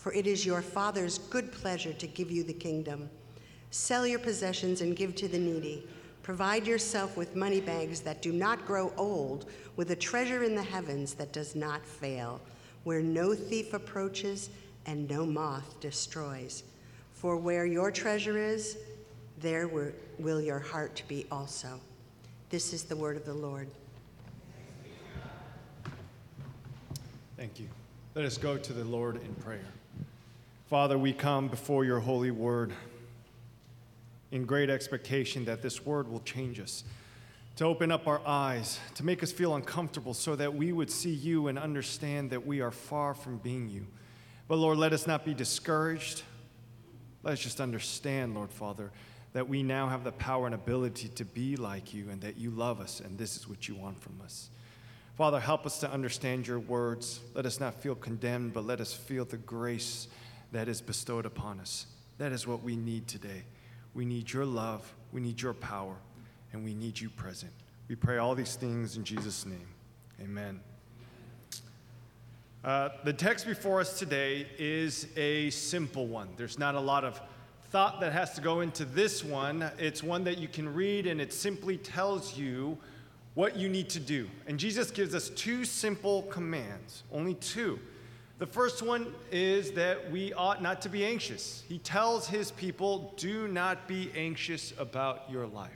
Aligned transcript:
for 0.00 0.14
it 0.14 0.26
is 0.26 0.46
your 0.46 0.62
Father's 0.62 1.18
good 1.18 1.52
pleasure 1.52 1.92
to 1.92 2.06
give 2.06 2.30
you 2.30 2.42
the 2.42 2.54
kingdom. 2.54 3.10
Sell 3.70 4.06
your 4.06 4.18
possessions 4.18 4.80
and 4.80 4.96
give 4.96 5.14
to 5.16 5.28
the 5.28 5.38
needy. 5.38 5.86
Provide 6.22 6.66
yourself 6.66 7.18
with 7.18 7.36
money 7.36 7.60
bags 7.60 8.00
that 8.00 8.22
do 8.22 8.32
not 8.32 8.66
grow 8.66 8.94
old, 8.96 9.50
with 9.76 9.90
a 9.90 9.96
treasure 9.96 10.42
in 10.42 10.54
the 10.54 10.62
heavens 10.62 11.12
that 11.14 11.34
does 11.34 11.54
not 11.54 11.84
fail, 11.84 12.40
where 12.84 13.02
no 13.02 13.34
thief 13.34 13.74
approaches 13.74 14.48
and 14.86 15.08
no 15.10 15.26
moth 15.26 15.78
destroys. 15.80 16.62
For 17.12 17.36
where 17.36 17.66
your 17.66 17.90
treasure 17.90 18.38
is, 18.38 18.78
there 19.38 19.68
will 19.68 20.40
your 20.40 20.60
heart 20.60 21.02
be 21.08 21.26
also. 21.30 21.78
This 22.48 22.72
is 22.72 22.84
the 22.84 22.96
word 22.96 23.18
of 23.18 23.26
the 23.26 23.34
Lord. 23.34 23.68
Thank 27.36 27.60
you. 27.60 27.68
Let 28.20 28.26
us 28.26 28.36
go 28.36 28.58
to 28.58 28.72
the 28.74 28.84
Lord 28.84 29.16
in 29.16 29.34
prayer. 29.36 29.64
Father, 30.68 30.98
we 30.98 31.14
come 31.14 31.48
before 31.48 31.86
your 31.86 32.00
holy 32.00 32.30
word 32.30 32.70
in 34.30 34.44
great 34.44 34.68
expectation 34.68 35.46
that 35.46 35.62
this 35.62 35.86
word 35.86 36.06
will 36.06 36.20
change 36.20 36.60
us, 36.60 36.84
to 37.56 37.64
open 37.64 37.90
up 37.90 38.06
our 38.06 38.20
eyes, 38.26 38.78
to 38.96 39.06
make 39.06 39.22
us 39.22 39.32
feel 39.32 39.54
uncomfortable 39.54 40.12
so 40.12 40.36
that 40.36 40.54
we 40.54 40.70
would 40.70 40.90
see 40.90 41.14
you 41.14 41.48
and 41.48 41.58
understand 41.58 42.28
that 42.28 42.46
we 42.46 42.60
are 42.60 42.70
far 42.70 43.14
from 43.14 43.38
being 43.38 43.70
you. 43.70 43.86
But 44.48 44.56
Lord, 44.56 44.76
let 44.76 44.92
us 44.92 45.06
not 45.06 45.24
be 45.24 45.32
discouraged. 45.32 46.22
Let 47.22 47.32
us 47.32 47.40
just 47.40 47.58
understand, 47.58 48.34
Lord 48.34 48.52
Father, 48.52 48.92
that 49.32 49.48
we 49.48 49.62
now 49.62 49.88
have 49.88 50.04
the 50.04 50.12
power 50.12 50.44
and 50.44 50.54
ability 50.54 51.08
to 51.08 51.24
be 51.24 51.56
like 51.56 51.94
you 51.94 52.10
and 52.10 52.20
that 52.20 52.36
you 52.36 52.50
love 52.50 52.82
us 52.82 53.00
and 53.00 53.16
this 53.16 53.34
is 53.38 53.48
what 53.48 53.66
you 53.66 53.76
want 53.76 53.98
from 54.02 54.20
us. 54.22 54.50
Father, 55.20 55.38
help 55.38 55.66
us 55.66 55.78
to 55.80 55.92
understand 55.92 56.46
your 56.46 56.60
words. 56.60 57.20
Let 57.34 57.44
us 57.44 57.60
not 57.60 57.74
feel 57.74 57.94
condemned, 57.94 58.54
but 58.54 58.64
let 58.64 58.80
us 58.80 58.94
feel 58.94 59.26
the 59.26 59.36
grace 59.36 60.08
that 60.50 60.66
is 60.66 60.80
bestowed 60.80 61.26
upon 61.26 61.60
us. 61.60 61.84
That 62.16 62.32
is 62.32 62.46
what 62.46 62.62
we 62.62 62.74
need 62.74 63.06
today. 63.06 63.42
We 63.92 64.06
need 64.06 64.32
your 64.32 64.46
love, 64.46 64.90
we 65.12 65.20
need 65.20 65.42
your 65.42 65.52
power, 65.52 65.94
and 66.54 66.64
we 66.64 66.72
need 66.72 66.98
you 66.98 67.10
present. 67.10 67.52
We 67.86 67.96
pray 67.96 68.16
all 68.16 68.34
these 68.34 68.56
things 68.56 68.96
in 68.96 69.04
Jesus' 69.04 69.44
name. 69.44 69.68
Amen. 70.22 70.58
Uh, 72.64 72.88
the 73.04 73.12
text 73.12 73.44
before 73.44 73.78
us 73.78 73.98
today 73.98 74.46
is 74.58 75.06
a 75.18 75.50
simple 75.50 76.06
one. 76.06 76.30
There's 76.38 76.58
not 76.58 76.76
a 76.76 76.80
lot 76.80 77.04
of 77.04 77.20
thought 77.68 78.00
that 78.00 78.14
has 78.14 78.32
to 78.36 78.40
go 78.40 78.60
into 78.60 78.86
this 78.86 79.22
one. 79.22 79.70
It's 79.78 80.02
one 80.02 80.24
that 80.24 80.38
you 80.38 80.48
can 80.48 80.72
read, 80.72 81.06
and 81.06 81.20
it 81.20 81.34
simply 81.34 81.76
tells 81.76 82.38
you 82.38 82.78
what 83.40 83.56
you 83.56 83.70
need 83.70 83.88
to 83.88 83.98
do. 83.98 84.28
And 84.46 84.58
Jesus 84.58 84.90
gives 84.90 85.14
us 85.14 85.30
two 85.30 85.64
simple 85.64 86.24
commands, 86.24 87.04
only 87.10 87.32
two. 87.32 87.78
The 88.38 88.44
first 88.44 88.82
one 88.82 89.14
is 89.32 89.72
that 89.72 90.10
we 90.10 90.34
ought 90.34 90.60
not 90.60 90.82
to 90.82 90.90
be 90.90 91.06
anxious. 91.06 91.64
He 91.66 91.78
tells 91.78 92.28
his 92.28 92.50
people, 92.50 93.14
Do 93.16 93.48
not 93.48 93.88
be 93.88 94.10
anxious 94.14 94.74
about 94.78 95.22
your 95.30 95.46
life. 95.46 95.70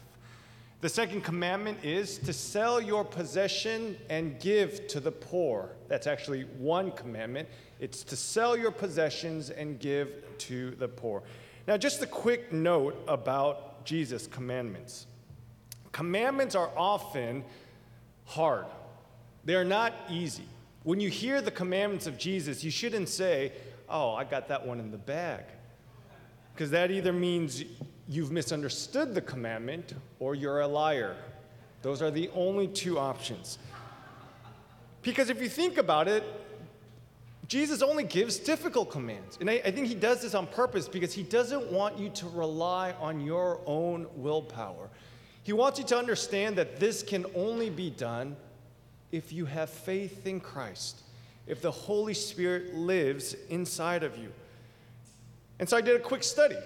The 0.83 0.91
second 0.91 1.23
commandment 1.25 1.83
is 1.83 2.19
to 2.19 2.35
sell 2.35 2.83
your 2.83 3.03
possession 3.03 3.97
and 4.11 4.39
give 4.39 4.87
to 4.89 5.01
the 5.01 5.13
poor. 5.13 5.71
That's 5.89 6.07
actually 6.07 6.43
one 6.59 6.93
commandment. 6.93 7.49
It's 7.81 8.05
to 8.05 8.15
sell 8.17 8.59
your 8.59 8.73
possessions 8.73 9.49
and 9.49 9.81
give 9.81 10.23
to 10.37 10.73
the 10.73 10.89
poor. 10.89 11.23
Now, 11.67 11.79
just 11.79 12.03
a 12.03 12.07
quick 12.07 12.53
note 12.53 13.03
about 13.09 13.87
Jesus' 13.87 14.27
commandments. 14.27 15.07
Commandments 15.95 16.57
are 16.57 16.73
often 16.77 17.45
hard, 18.25 18.67
they're 19.45 19.65
not 19.65 19.95
easy. 20.11 20.43
When 20.83 20.99
you 20.99 21.09
hear 21.09 21.41
the 21.41 21.53
commandments 21.53 22.09
of 22.09 22.19
Jesus, 22.19 22.65
you 22.65 22.71
shouldn't 22.73 23.09
say, 23.09 23.53
Oh, 23.89 24.13
I 24.13 24.25
got 24.25 24.49
that 24.49 24.67
one 24.67 24.81
in 24.81 24.91
the 24.91 24.99
bag. 24.99 25.45
Because 26.53 26.71
that 26.73 26.91
either 26.91 27.13
means 27.13 27.63
you've 28.09 28.33
misunderstood 28.33 29.15
the 29.15 29.21
commandment 29.21 29.95
or 30.19 30.35
you're 30.35 30.63
a 30.63 30.67
liar. 30.67 31.15
Those 31.83 32.03
are 32.03 32.11
the 32.11 32.29
only 32.35 32.67
two 32.67 32.99
options. 32.99 33.59
Because 35.03 35.31
if 35.31 35.41
you 35.41 35.49
think 35.49 35.79
about 35.79 36.09
it, 36.09 36.25
Jesus 37.47 37.83
only 37.83 38.05
gives 38.05 38.39
difficult 38.39 38.91
commands. 38.91 39.39
And 39.41 39.49
I, 39.49 39.63
I, 39.65 39.71
think 39.71 39.87
he 39.87 39.95
does 39.95 40.23
this 40.23 40.35
on 40.35 40.47
purpose 40.47 40.89
because 40.89 41.13
he 41.13 41.23
doesn't 41.23 41.71
want 41.71 41.99
you 41.99 42.09
to 42.11 42.27
rely 42.31 42.93
on 43.01 43.21
your 43.21 43.61
own 43.67 44.07
willpower. 44.17 44.89
He 45.45 45.53
wants 45.53 45.79
you 45.79 45.85
to 45.87 45.99
understand 45.99 46.57
that 46.57 46.81
this 46.81 47.03
can 47.03 47.27
only 47.37 47.71
be 47.71 47.91
done 47.91 48.35
if 49.13 49.33
you 49.33 49.45
have 49.45 49.71
faith 49.71 50.27
in 50.27 50.41
Christ, 50.41 51.03
if 51.47 51.61
the 51.61 51.71
Holy 51.71 52.15
Spirit 52.15 52.75
lives 52.75 53.37
inside 53.51 54.03
of 54.03 54.17
you. 54.19 54.33
And 55.59 55.69
so 55.69 55.77
I 55.77 55.83
did 55.83 55.97
a 55.97 56.03
quick 56.03 56.25
study. 56.25 56.57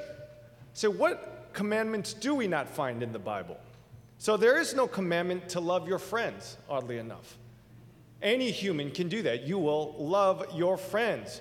So, 0.75 0.91
what 0.91 1.51
commandments 1.53 2.15
do 2.15 2.37
we 2.37 2.47
not 2.47 2.69
find 2.69 3.03
in 3.03 3.13
the 3.13 3.19
Bible? 3.19 3.59
So, 4.19 4.37
there 4.37 4.59
is 4.59 4.75
no 4.75 4.87
commandment 4.87 5.49
to 5.51 5.61
love 5.61 5.89
your 5.89 5.99
friends, 5.99 6.57
oddly 6.71 6.99
enough. 6.99 7.37
Any 8.23 8.51
human 8.53 8.93
can 8.93 9.09
do 9.09 9.23
that. 9.23 9.43
You 9.43 9.59
will 9.59 9.95
love 9.99 10.47
your 10.55 10.77
friends. 10.77 11.41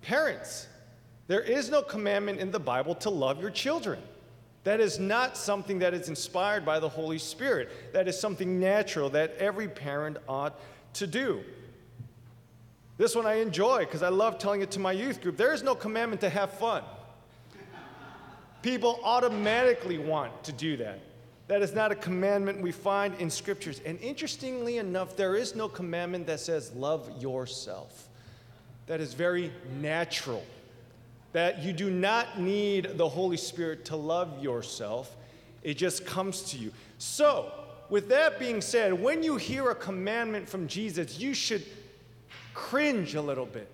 Parents, 0.00 0.66
there 1.26 1.42
is 1.42 1.70
no 1.70 1.82
commandment 1.82 2.40
in 2.40 2.50
the 2.50 2.58
Bible 2.58 2.94
to 2.96 3.10
love 3.10 3.40
your 3.40 3.50
children. 3.50 4.00
That 4.64 4.80
is 4.80 4.98
not 4.98 5.36
something 5.36 5.78
that 5.78 5.94
is 5.94 6.08
inspired 6.08 6.64
by 6.64 6.80
the 6.80 6.88
Holy 6.88 7.18
Spirit. 7.18 7.92
That 7.92 8.08
is 8.08 8.18
something 8.18 8.60
natural 8.60 9.08
that 9.10 9.34
every 9.38 9.68
parent 9.68 10.18
ought 10.28 10.58
to 10.94 11.06
do. 11.06 11.42
This 12.98 13.16
one 13.16 13.24
I 13.24 13.34
enjoy 13.34 13.80
because 13.80 14.02
I 14.02 14.10
love 14.10 14.38
telling 14.38 14.60
it 14.60 14.70
to 14.72 14.78
my 14.78 14.92
youth 14.92 15.22
group. 15.22 15.38
There 15.38 15.54
is 15.54 15.62
no 15.62 15.74
commandment 15.74 16.20
to 16.20 16.28
have 16.28 16.52
fun. 16.52 16.82
People 18.60 19.00
automatically 19.02 19.96
want 19.96 20.44
to 20.44 20.52
do 20.52 20.76
that. 20.76 21.00
That 21.48 21.62
is 21.62 21.72
not 21.72 21.90
a 21.90 21.94
commandment 21.94 22.60
we 22.60 22.70
find 22.70 23.14
in 23.14 23.30
scriptures. 23.30 23.80
And 23.86 23.98
interestingly 24.00 24.76
enough, 24.76 25.16
there 25.16 25.34
is 25.34 25.56
no 25.56 25.66
commandment 25.66 26.26
that 26.26 26.40
says, 26.40 26.72
love 26.74 27.10
yourself. 27.20 28.08
That 28.86 29.00
is 29.00 29.14
very 29.14 29.50
natural 29.80 30.44
that 31.32 31.62
you 31.62 31.72
do 31.72 31.90
not 31.90 32.40
need 32.40 32.96
the 32.98 33.08
Holy 33.08 33.36
Spirit 33.36 33.84
to 33.86 33.96
love 33.96 34.42
yourself, 34.42 35.16
it 35.62 35.74
just 35.74 36.04
comes 36.04 36.42
to 36.50 36.58
you. 36.58 36.72
So, 36.98 37.52
with 37.88 38.08
that 38.08 38.38
being 38.38 38.60
said, 38.60 38.92
when 38.92 39.22
you 39.22 39.36
hear 39.36 39.70
a 39.70 39.74
commandment 39.74 40.48
from 40.48 40.68
Jesus, 40.68 41.18
you 41.18 41.34
should 41.34 41.64
cringe 42.54 43.14
a 43.14 43.22
little 43.22 43.46
bit. 43.46 43.70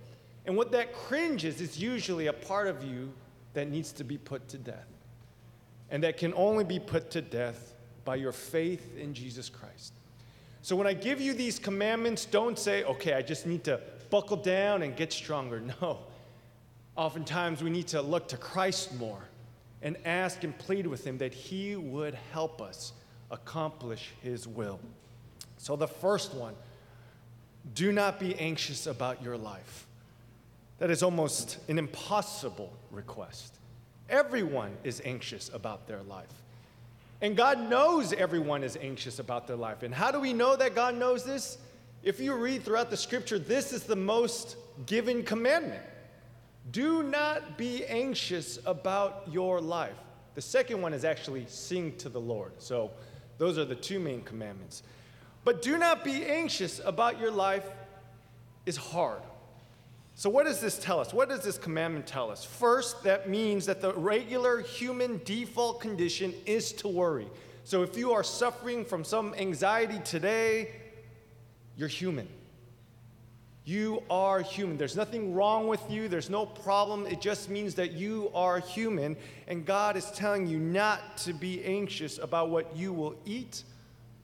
And 0.46 0.56
what 0.56 0.72
that 0.72 0.94
cringe 0.94 1.44
is, 1.44 1.60
is 1.60 1.78
usually 1.78 2.28
a 2.28 2.32
part 2.32 2.68
of 2.68 2.82
you 2.84 3.12
that 3.54 3.68
needs 3.70 3.92
to 3.92 4.04
be 4.04 4.16
put 4.16 4.48
to 4.48 4.58
death. 4.58 4.86
and 5.90 6.02
that 6.02 6.16
can 6.16 6.34
only 6.34 6.64
be 6.64 6.80
put 6.80 7.10
to 7.12 7.22
death 7.22 7.74
by 8.04 8.16
your 8.16 8.32
faith 8.32 8.96
in 8.96 9.14
Jesus 9.14 9.48
Christ. 9.48 9.92
So 10.62 10.74
when 10.74 10.86
I 10.86 10.94
give 10.94 11.20
you 11.20 11.32
these 11.32 11.58
commandments, 11.60 12.24
don't 12.24 12.58
say, 12.58 12.82
okay, 12.84 13.14
I 13.14 13.22
just 13.22 13.46
need 13.46 13.62
to 13.64 13.80
buckle 14.10 14.36
down 14.36 14.82
and 14.82 14.96
get 14.96 15.12
stronger. 15.12 15.60
No. 15.80 15.98
Oftentimes 16.96 17.62
we 17.62 17.70
need 17.70 17.88
to 17.88 18.00
look 18.00 18.28
to 18.28 18.36
Christ 18.36 18.94
more 18.98 19.22
and 19.82 19.96
ask 20.04 20.42
and 20.44 20.56
plead 20.56 20.86
with 20.86 21.06
Him 21.06 21.18
that 21.18 21.34
He 21.34 21.76
would 21.76 22.14
help 22.32 22.62
us 22.62 22.92
accomplish 23.30 24.12
His 24.22 24.48
will. 24.48 24.80
So 25.58 25.76
the 25.76 25.88
first 25.88 26.34
one, 26.34 26.54
do 27.74 27.92
not 27.92 28.18
be 28.18 28.34
anxious 28.36 28.86
about 28.86 29.22
your 29.22 29.36
life. 29.36 29.86
That 30.78 30.90
is 30.90 31.02
almost 31.02 31.58
an 31.68 31.78
impossible 31.78 32.72
request. 32.90 33.54
Everyone 34.08 34.76
is 34.84 35.02
anxious 35.04 35.50
about 35.52 35.86
their 35.86 36.02
life. 36.02 36.32
And 37.20 37.36
God 37.36 37.58
knows 37.70 38.12
everyone 38.12 38.62
is 38.62 38.76
anxious 38.80 39.18
about 39.18 39.46
their 39.46 39.56
life. 39.56 39.82
And 39.82 39.94
how 39.94 40.10
do 40.10 40.20
we 40.20 40.32
know 40.32 40.54
that 40.56 40.74
God 40.74 40.94
knows 40.94 41.24
this? 41.24 41.58
If 42.02 42.20
you 42.20 42.34
read 42.34 42.62
throughout 42.62 42.90
the 42.90 42.96
scripture, 42.96 43.38
this 43.38 43.72
is 43.72 43.84
the 43.84 43.96
most 43.96 44.56
given 44.84 45.22
commandment. 45.22 45.82
Do 46.70 47.02
not 47.02 47.56
be 47.56 47.84
anxious 47.86 48.58
about 48.66 49.24
your 49.30 49.60
life. 49.60 49.96
The 50.34 50.42
second 50.42 50.82
one 50.82 50.92
is 50.92 51.04
actually 51.04 51.46
sing 51.48 51.96
to 51.98 52.08
the 52.08 52.20
Lord. 52.20 52.52
So 52.58 52.90
those 53.38 53.58
are 53.58 53.64
the 53.64 53.74
two 53.74 54.00
main 54.00 54.22
commandments. 54.22 54.82
But 55.44 55.62
do 55.62 55.78
not 55.78 56.02
be 56.02 56.24
anxious 56.24 56.80
about 56.84 57.20
your 57.20 57.30
life 57.30 57.68
is 58.66 58.76
hard. 58.76 59.22
So, 60.16 60.30
what 60.30 60.46
does 60.46 60.60
this 60.60 60.78
tell 60.78 60.98
us? 60.98 61.12
What 61.12 61.28
does 61.28 61.42
this 61.42 61.58
commandment 61.58 62.06
tell 62.06 62.30
us? 62.30 62.42
First, 62.42 63.04
that 63.04 63.28
means 63.28 63.66
that 63.66 63.82
the 63.82 63.92
regular 63.92 64.60
human 64.60 65.20
default 65.24 65.80
condition 65.80 66.32
is 66.46 66.72
to 66.72 66.88
worry. 66.88 67.28
So, 67.64 67.82
if 67.82 67.98
you 67.98 68.12
are 68.12 68.24
suffering 68.24 68.84
from 68.84 69.04
some 69.04 69.34
anxiety 69.34 70.00
today, 70.04 70.70
you're 71.76 71.86
human. 71.86 72.26
You 73.66 74.04
are 74.08 74.42
human. 74.42 74.76
There's 74.76 74.94
nothing 74.94 75.34
wrong 75.34 75.66
with 75.66 75.82
you, 75.90 76.06
there's 76.06 76.30
no 76.30 76.46
problem. 76.46 77.04
It 77.04 77.20
just 77.20 77.50
means 77.50 77.74
that 77.74 77.90
you 77.90 78.30
are 78.32 78.60
human, 78.60 79.16
and 79.48 79.66
God 79.66 79.96
is 79.96 80.08
telling 80.12 80.46
you 80.46 80.58
not 80.58 81.16
to 81.18 81.32
be 81.32 81.64
anxious 81.64 82.18
about 82.18 82.48
what 82.48 82.76
you 82.76 82.92
will 82.92 83.16
eat, 83.26 83.64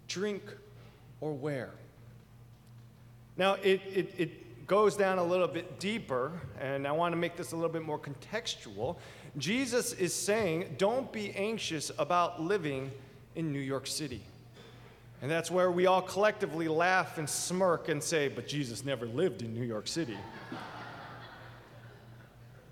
drink, 0.06 0.44
or 1.20 1.32
wear. 1.32 1.70
Now, 3.36 3.54
it, 3.54 3.80
it, 3.92 4.14
it 4.16 4.66
goes 4.68 4.96
down 4.96 5.18
a 5.18 5.24
little 5.24 5.48
bit 5.48 5.80
deeper, 5.80 6.30
and 6.60 6.86
I 6.86 6.92
want 6.92 7.12
to 7.12 7.16
make 7.16 7.36
this 7.36 7.50
a 7.50 7.56
little 7.56 7.72
bit 7.72 7.82
more 7.82 7.98
contextual. 7.98 8.94
Jesus 9.38 9.92
is 9.94 10.14
saying, 10.14 10.76
don't 10.78 11.10
be 11.10 11.32
anxious 11.32 11.90
about 11.98 12.40
living 12.40 12.92
in 13.34 13.52
New 13.52 13.58
York 13.58 13.88
City. 13.88 14.22
And 15.22 15.30
that's 15.30 15.50
where 15.50 15.70
we 15.70 15.86
all 15.86 16.02
collectively 16.02 16.68
laugh 16.68 17.16
and 17.16 17.30
smirk 17.30 17.88
and 17.88 18.02
say, 18.02 18.28
but 18.28 18.46
Jesus 18.48 18.84
never 18.84 19.06
lived 19.06 19.42
in 19.42 19.54
New 19.54 19.62
York 19.62 19.86
City. 19.86 20.18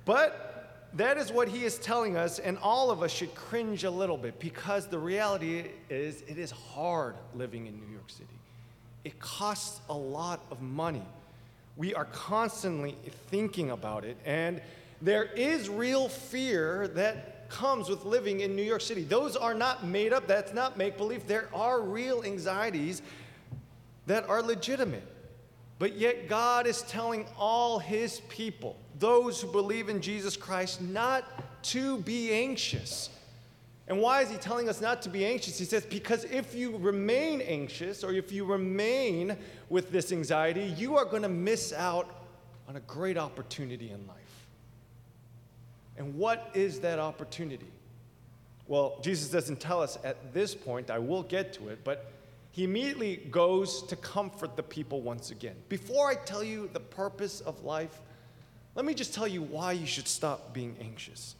but 0.05 0.89
that 0.95 1.17
is 1.17 1.33
what 1.33 1.49
he 1.49 1.65
is 1.65 1.79
telling 1.79 2.17
us, 2.17 2.41
and 2.41 2.59
all 2.59 2.91
of 2.91 3.03
us 3.03 3.13
should 3.13 3.35
cringe 3.37 3.85
a 3.85 3.91
little 3.91 4.19
bit 4.19 4.41
because 4.41 4.89
the 4.89 4.99
reality 4.99 5.67
is 5.89 6.23
it 6.27 6.37
is 6.37 6.51
hard 6.51 7.15
living 7.35 7.67
in 7.67 7.79
New 7.79 7.93
York 7.93 8.11
City. 8.11 8.27
It 9.05 9.21
costs 9.21 9.81
a 9.89 9.95
lot 9.95 10.45
of 10.51 10.61
money 10.61 11.07
we 11.81 11.95
are 11.95 12.05
constantly 12.05 12.95
thinking 13.31 13.71
about 13.71 14.05
it. 14.05 14.19
And 14.27 14.61
there 15.01 15.25
is 15.25 15.71
real 15.71 16.11
fear 16.11 16.89
that 16.89 17.40
comes 17.51 17.89
with 17.89 18.05
living 18.05 18.41
in 18.41 18.57
New 18.57 18.63
York 18.63 18.81
City. 18.81 19.03
Those 19.03 19.37
are 19.37 19.55
not 19.55 19.85
made 19.85 20.13
up, 20.13 20.27
that's 20.27 20.55
not 20.55 20.79
make 20.79 20.97
believe. 20.97 21.27
There 21.27 21.49
are 21.53 21.81
real 21.81 22.23
anxieties 22.25 23.03
that 24.07 24.29
are 24.29 24.43
legitimate. 24.43 25.07
But 25.79 25.97
yet, 25.97 26.29
God 26.29 26.67
is 26.67 26.83
telling 26.83 27.27
all 27.39 27.79
His 27.79 28.21
people, 28.29 28.77
those 28.99 29.41
who 29.41 29.51
believe 29.51 29.89
in 29.89 30.01
Jesus 30.03 30.37
Christ, 30.37 30.83
not 30.83 31.25
to 31.65 31.99
be 31.99 32.33
anxious. 32.33 33.11
And 33.91 34.01
why 34.01 34.23
is 34.23 34.31
he 34.31 34.37
telling 34.37 34.69
us 34.69 34.81
not 34.81 35.03
to 35.03 35.09
be 35.09 35.27
anxious? 35.27 35.59
He 35.59 35.65
says, 35.65 35.85
because 35.85 36.23
if 36.25 36.55
you 36.55 36.77
remain 36.77 37.41
anxious 37.41 38.05
or 38.05 38.13
if 38.13 38.31
you 38.31 38.45
remain 38.45 39.37
with 39.69 39.91
this 39.91 40.13
anxiety, 40.13 40.73
you 40.77 40.97
are 40.97 41.05
going 41.05 41.23
to 41.23 41.29
miss 41.29 41.73
out 41.73 42.09
on 42.69 42.77
a 42.77 42.81
great 42.81 43.19
opportunity 43.19 43.91
in 43.91 44.07
life. 44.07 44.20
And 45.97 46.15
what 46.15 46.51
is 46.55 46.81
that 46.81 46.99
opportunity? 46.99 47.67
Well, 48.67 48.99
Jesus 49.03 49.31
doesn't 49.31 49.61
tell 49.61 49.83
us 49.83 49.99
at 50.05 50.33
this 50.33 50.55
point. 50.55 50.91
I 50.91 50.99
will 50.99 51.23
get 51.23 51.53
to 51.55 51.69
it, 51.69 51.81
but 51.83 52.13
he 52.53 52.65
immediately 52.65 53.17
goes 53.17 53.83
to 53.85 53.97
comfort 53.97 54.57
the 54.57 54.63
people 54.63 55.01
once 55.03 55.31
again. 55.31 55.57
Before 55.69 56.09
I 56.09 56.15
tell 56.15 56.43
you 56.43 56.71
the 56.73 56.81
purpose 56.81 57.41
of 57.41 57.65
life, 57.65 58.01
let 58.75 58.85
me 58.85 58.95
just 58.95 59.15
tell 59.15 59.27
you 59.27 59.43
why 59.43 59.73
you 59.73 59.87
should 59.87 60.09
stop 60.09 60.53
being 60.53 60.77
anxious. 60.81 61.35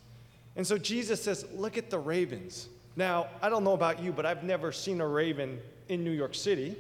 And 0.57 0.67
so 0.67 0.77
Jesus 0.77 1.23
says, 1.23 1.47
Look 1.55 1.79
at 1.79 1.91
the 1.91 1.99
ravens. 1.99 2.69
Now, 2.97 3.29
I 3.41 3.49
don't 3.49 3.65
know 3.65 3.73
about 3.73 4.03
you, 4.03 4.13
but 4.13 4.27
I've 4.27 4.43
never 4.43 4.73
seen 4.73 5.01
a 5.01 5.07
raven 5.07 5.61
in 5.89 6.05
New 6.05 6.11
York 6.11 6.35
City. 6.35 6.77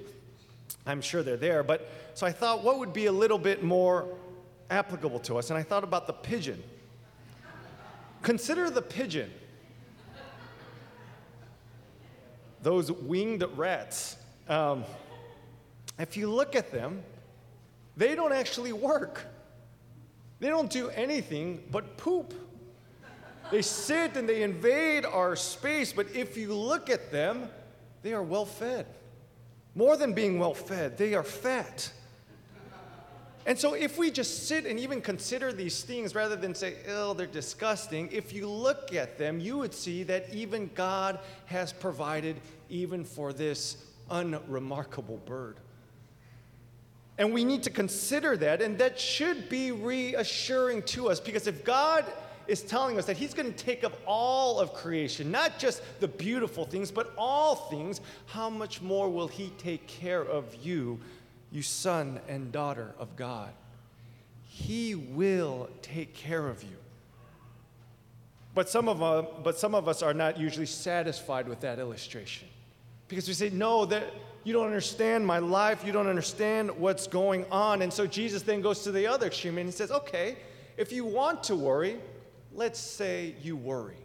I'm 0.86 1.00
sure 1.00 1.22
they're 1.22 1.36
there. 1.36 1.62
But 1.62 1.88
so 2.14 2.26
I 2.26 2.32
thought, 2.32 2.64
what 2.64 2.78
would 2.78 2.92
be 2.92 3.06
a 3.06 3.12
little 3.12 3.38
bit 3.38 3.62
more 3.62 4.08
applicable 4.70 5.20
to 5.20 5.38
us? 5.38 5.50
And 5.50 5.58
I 5.58 5.62
thought 5.62 5.84
about 5.84 6.06
the 6.06 6.12
pigeon. 6.12 6.62
Consider 8.22 8.70
the 8.70 8.82
pigeon. 8.82 9.30
Those 12.62 12.92
winged 12.92 13.44
rats. 13.56 14.16
Um, 14.48 14.84
if 15.98 16.16
you 16.16 16.30
look 16.30 16.54
at 16.54 16.70
them, 16.70 17.02
they 17.96 18.14
don't 18.14 18.32
actually 18.32 18.72
work. 18.72 19.26
They 20.40 20.48
don't 20.48 20.70
do 20.70 20.88
anything 20.90 21.62
but 21.70 21.96
poop. 21.96 22.34
They 23.50 23.62
sit 23.62 24.16
and 24.16 24.28
they 24.28 24.42
invade 24.42 25.04
our 25.04 25.34
space, 25.36 25.92
but 25.92 26.14
if 26.14 26.36
you 26.36 26.54
look 26.54 26.88
at 26.88 27.10
them, 27.10 27.48
they 28.02 28.12
are 28.12 28.22
well 28.22 28.46
fed. 28.46 28.86
More 29.74 29.96
than 29.96 30.12
being 30.12 30.38
well 30.38 30.54
fed, 30.54 30.96
they 30.96 31.14
are 31.14 31.22
fat. 31.22 31.90
And 33.46 33.58
so, 33.58 33.72
if 33.72 33.96
we 33.96 34.10
just 34.10 34.46
sit 34.46 34.66
and 34.66 34.78
even 34.78 35.00
consider 35.00 35.52
these 35.52 35.82
things 35.82 36.14
rather 36.14 36.36
than 36.36 36.54
say, 36.54 36.76
oh, 36.88 37.14
they're 37.14 37.26
disgusting, 37.26 38.08
if 38.12 38.32
you 38.32 38.48
look 38.48 38.94
at 38.94 39.16
them, 39.16 39.40
you 39.40 39.56
would 39.58 39.74
see 39.74 40.02
that 40.04 40.32
even 40.32 40.70
God 40.74 41.18
has 41.46 41.72
provided 41.72 42.36
even 42.68 43.04
for 43.04 43.32
this 43.32 43.84
unremarkable 44.10 45.18
bird. 45.24 45.56
And 47.16 47.32
we 47.32 47.44
need 47.44 47.62
to 47.64 47.70
consider 47.70 48.36
that, 48.38 48.62
and 48.62 48.78
that 48.78 48.98
should 48.98 49.48
be 49.48 49.72
reassuring 49.72 50.82
to 50.84 51.10
us 51.10 51.20
because 51.20 51.46
if 51.46 51.64
God 51.64 52.04
is 52.50 52.62
telling 52.62 52.98
us 52.98 53.04
that 53.06 53.16
He's 53.16 53.32
going 53.32 53.52
to 53.52 53.64
take 53.64 53.84
up 53.84 53.92
all 54.06 54.58
of 54.58 54.74
creation, 54.74 55.30
not 55.30 55.58
just 55.58 55.82
the 56.00 56.08
beautiful 56.08 56.64
things, 56.64 56.90
but 56.90 57.12
all 57.16 57.54
things. 57.54 58.00
How 58.26 58.50
much 58.50 58.82
more 58.82 59.08
will 59.08 59.28
He 59.28 59.52
take 59.58 59.86
care 59.86 60.22
of 60.22 60.52
you, 60.62 60.98
you 61.50 61.62
son 61.62 62.20
and 62.28 62.52
daughter 62.52 62.94
of 62.98 63.16
God? 63.16 63.50
He 64.42 64.94
will 64.94 65.68
take 65.82 66.14
care 66.14 66.48
of 66.48 66.62
you. 66.62 66.76
But 68.54 68.68
some 68.68 68.88
of, 68.88 69.02
uh, 69.02 69.22
but 69.42 69.58
some 69.58 69.74
of 69.74 69.88
us 69.88 70.02
are 70.02 70.14
not 70.14 70.38
usually 70.38 70.66
satisfied 70.66 71.48
with 71.48 71.60
that 71.60 71.78
illustration 71.78 72.48
because 73.08 73.28
we 73.28 73.34
say, 73.34 73.50
No, 73.50 73.84
that 73.86 74.12
you 74.44 74.52
don't 74.52 74.66
understand 74.66 75.26
my 75.26 75.38
life, 75.38 75.84
you 75.84 75.92
don't 75.92 76.08
understand 76.08 76.70
what's 76.78 77.06
going 77.06 77.44
on. 77.50 77.82
And 77.82 77.92
so 77.92 78.06
Jesus 78.06 78.42
then 78.42 78.60
goes 78.60 78.82
to 78.82 78.92
the 78.92 79.06
other 79.06 79.26
extreme 79.26 79.58
and 79.58 79.66
he 79.66 79.72
says, 79.72 79.90
Okay, 79.90 80.36
if 80.76 80.92
you 80.92 81.04
want 81.04 81.44
to 81.44 81.56
worry, 81.56 81.98
let's 82.52 82.80
say 82.80 83.34
you 83.42 83.56
worry. 83.56 83.96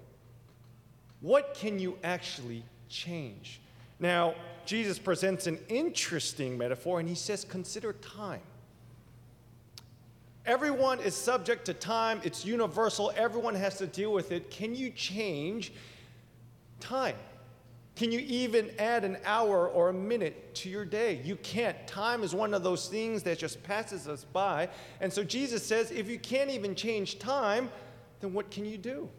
What 1.22 1.56
can 1.56 1.80
you 1.80 1.98
actually 2.04 2.64
change? 2.90 3.62
Now, 4.00 4.36
Jesus 4.66 5.00
presents 5.00 5.48
an 5.48 5.60
interesting 5.70 6.58
metaphor 6.58 7.00
and 7.00 7.08
he 7.08 7.16
says, 7.16 7.46
Consider 7.46 7.94
time. 7.94 8.42
Everyone 10.46 11.00
is 11.00 11.16
subject 11.16 11.66
to 11.66 11.74
time, 11.74 12.22
it's 12.24 12.46
universal, 12.46 13.12
everyone 13.16 13.56
has 13.56 13.80
to 13.80 13.88
deal 13.88 14.14
with 14.14 14.32
it. 14.32 14.52
Can 14.52 14.76
you 14.76 14.92
change 14.92 15.74
time? 16.80 17.16
Can 17.96 18.12
you 18.12 18.20
even 18.20 18.72
add 18.78 19.06
an 19.06 19.18
hour 19.26 19.70
or 19.70 19.90
a 19.90 19.94
minute 19.94 20.54
to 20.56 20.70
your 20.70 20.84
day? 20.84 21.22
You 21.24 21.38
can't. 21.38 21.76
Time 21.88 22.24
is 22.24 22.36
one 22.36 22.54
of 22.54 22.62
those 22.62 22.90
things 22.90 23.24
that 23.24 23.40
just 23.40 23.64
passes 23.64 24.08
us 24.08 24.26
by. 24.26 24.68
And 25.00 25.12
so 25.12 25.24
Jesus 25.24 25.66
says 25.66 25.92
if 25.92 26.10
you 26.10 26.20
can't 26.20 26.50
even 26.50 26.76
change 26.76 27.20
time, 27.20 27.70
then 28.20 28.34
what 28.34 28.52
can 28.52 28.66
you 28.66 28.78
do? 28.78 29.10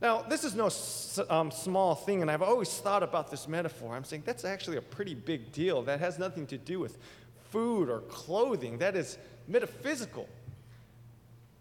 Now, 0.00 0.22
this 0.22 0.44
is 0.44 0.54
no 0.54 0.70
um, 1.28 1.50
small 1.50 1.94
thing, 1.94 2.22
and 2.22 2.30
I've 2.30 2.42
always 2.42 2.72
thought 2.78 3.02
about 3.02 3.30
this 3.30 3.48
metaphor. 3.48 3.96
I'm 3.96 4.04
saying 4.04 4.22
that's 4.24 4.44
actually 4.44 4.76
a 4.76 4.82
pretty 4.82 5.14
big 5.14 5.50
deal. 5.50 5.82
That 5.82 5.98
has 5.98 6.18
nothing 6.18 6.46
to 6.48 6.58
do 6.58 6.78
with 6.78 6.98
food 7.50 7.88
or 7.88 8.00
clothing, 8.02 8.78
that 8.78 8.94
is 8.94 9.18
metaphysical. 9.48 10.28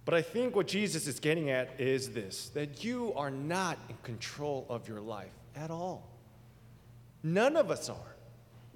But 0.06 0.14
I 0.14 0.22
think 0.22 0.56
what 0.56 0.68
Jesus 0.68 1.08
is 1.08 1.20
getting 1.20 1.50
at 1.50 1.80
is 1.80 2.12
this 2.12 2.50
that 2.50 2.84
you 2.84 3.14
are 3.16 3.32
not 3.32 3.78
in 3.90 3.96
control 4.04 4.66
of 4.70 4.88
your 4.88 5.02
life 5.02 5.34
at 5.56 5.72
all. 5.72 6.08
None 7.24 7.58
of 7.58 7.72
us 7.72 7.90
are. 7.90 8.17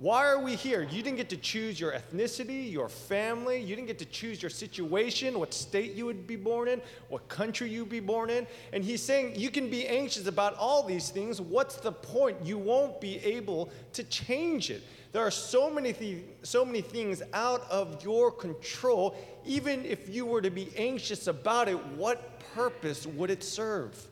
Why 0.01 0.25
are 0.25 0.39
we 0.39 0.55
here? 0.55 0.81
You 0.81 1.03
didn't 1.03 1.17
get 1.17 1.29
to 1.29 1.37
choose 1.37 1.79
your 1.79 1.91
ethnicity, 1.91 2.71
your 2.71 2.89
family. 2.89 3.59
You 3.59 3.75
didn't 3.75 3.85
get 3.85 3.99
to 3.99 4.05
choose 4.05 4.41
your 4.41 4.49
situation, 4.49 5.37
what 5.37 5.53
state 5.53 5.93
you 5.93 6.07
would 6.07 6.25
be 6.25 6.35
born 6.35 6.69
in, 6.69 6.81
what 7.09 7.27
country 7.27 7.69
you'd 7.69 7.89
be 7.89 7.99
born 7.99 8.31
in. 8.31 8.47
And 8.73 8.83
he's 8.83 9.03
saying 9.03 9.35
you 9.35 9.51
can 9.51 9.69
be 9.69 9.87
anxious 9.87 10.25
about 10.25 10.55
all 10.55 10.81
these 10.81 11.11
things. 11.11 11.39
What's 11.39 11.75
the 11.75 11.91
point? 11.91 12.37
You 12.43 12.57
won't 12.57 12.99
be 12.99 13.19
able 13.19 13.69
to 13.93 14.03
change 14.05 14.71
it. 14.71 14.81
There 15.11 15.21
are 15.21 15.29
so 15.29 15.69
many, 15.69 15.93
th- 15.93 16.23
so 16.41 16.65
many 16.65 16.81
things 16.81 17.21
out 17.31 17.69
of 17.69 18.03
your 18.03 18.31
control. 18.31 19.15
Even 19.45 19.85
if 19.85 20.09
you 20.09 20.25
were 20.25 20.41
to 20.41 20.49
be 20.49 20.69
anxious 20.77 21.27
about 21.27 21.67
it, 21.67 21.77
what 21.95 22.39
purpose 22.55 23.05
would 23.05 23.29
it 23.29 23.43
serve? 23.43 24.07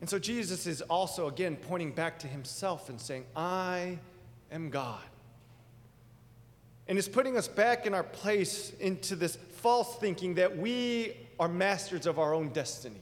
And 0.00 0.10
so 0.10 0.18
Jesus 0.18 0.66
is 0.66 0.82
also, 0.82 1.28
again, 1.28 1.56
pointing 1.56 1.92
back 1.92 2.18
to 2.20 2.26
himself 2.26 2.88
and 2.88 3.00
saying, 3.00 3.24
I 3.34 3.98
am 4.52 4.70
God. 4.70 5.00
And 6.88 6.98
is 6.98 7.08
putting 7.08 7.36
us 7.36 7.48
back 7.48 7.86
in 7.86 7.94
our 7.94 8.04
place 8.04 8.72
into 8.78 9.16
this 9.16 9.36
false 9.36 9.96
thinking 9.96 10.34
that 10.34 10.56
we 10.56 11.16
are 11.40 11.48
masters 11.48 12.06
of 12.06 12.18
our 12.18 12.32
own 12.34 12.50
destiny, 12.50 13.00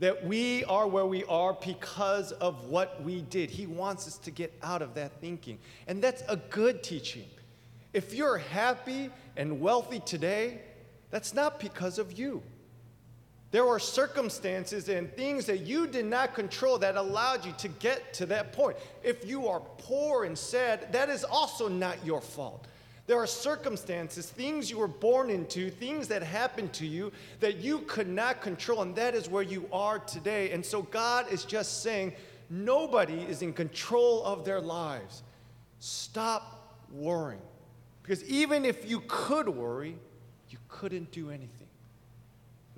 that 0.00 0.24
we 0.24 0.64
are 0.64 0.86
where 0.88 1.06
we 1.06 1.24
are 1.24 1.56
because 1.64 2.32
of 2.32 2.64
what 2.64 3.02
we 3.04 3.20
did. 3.22 3.50
He 3.50 3.66
wants 3.66 4.08
us 4.08 4.18
to 4.18 4.30
get 4.30 4.52
out 4.62 4.82
of 4.82 4.94
that 4.94 5.20
thinking. 5.20 5.58
And 5.86 6.02
that's 6.02 6.22
a 6.28 6.36
good 6.36 6.82
teaching. 6.82 7.26
If 7.92 8.14
you're 8.14 8.38
happy 8.38 9.10
and 9.36 9.60
wealthy 9.60 10.00
today, 10.00 10.60
that's 11.10 11.34
not 11.34 11.60
because 11.60 11.98
of 11.98 12.18
you. 12.18 12.42
There 13.50 13.64
were 13.64 13.78
circumstances 13.78 14.88
and 14.90 15.10
things 15.14 15.46
that 15.46 15.60
you 15.60 15.86
did 15.86 16.04
not 16.04 16.34
control 16.34 16.78
that 16.78 16.96
allowed 16.96 17.46
you 17.46 17.54
to 17.58 17.68
get 17.68 18.12
to 18.14 18.26
that 18.26 18.52
point. 18.52 18.76
If 19.02 19.26
you 19.26 19.48
are 19.48 19.60
poor 19.78 20.24
and 20.24 20.36
sad, 20.36 20.92
that 20.92 21.08
is 21.08 21.24
also 21.24 21.68
not 21.68 22.04
your 22.04 22.20
fault. 22.20 22.66
There 23.06 23.16
are 23.16 23.26
circumstances, 23.26 24.28
things 24.28 24.70
you 24.70 24.76
were 24.76 24.86
born 24.86 25.30
into, 25.30 25.70
things 25.70 26.08
that 26.08 26.22
happened 26.22 26.74
to 26.74 26.86
you 26.86 27.10
that 27.40 27.56
you 27.56 27.78
could 27.80 28.06
not 28.06 28.42
control, 28.42 28.82
and 28.82 28.94
that 28.96 29.14
is 29.14 29.30
where 29.30 29.42
you 29.42 29.66
are 29.72 29.98
today. 29.98 30.50
And 30.50 30.64
so 30.64 30.82
God 30.82 31.32
is 31.32 31.46
just 31.46 31.82
saying, 31.82 32.12
nobody 32.50 33.22
is 33.22 33.40
in 33.40 33.54
control 33.54 34.22
of 34.24 34.44
their 34.44 34.60
lives. 34.60 35.22
Stop 35.78 36.84
worrying. 36.92 37.40
Because 38.02 38.22
even 38.24 38.66
if 38.66 38.88
you 38.88 39.02
could 39.08 39.48
worry, 39.48 39.96
you 40.50 40.58
couldn't 40.68 41.10
do 41.10 41.30
anything. 41.30 41.67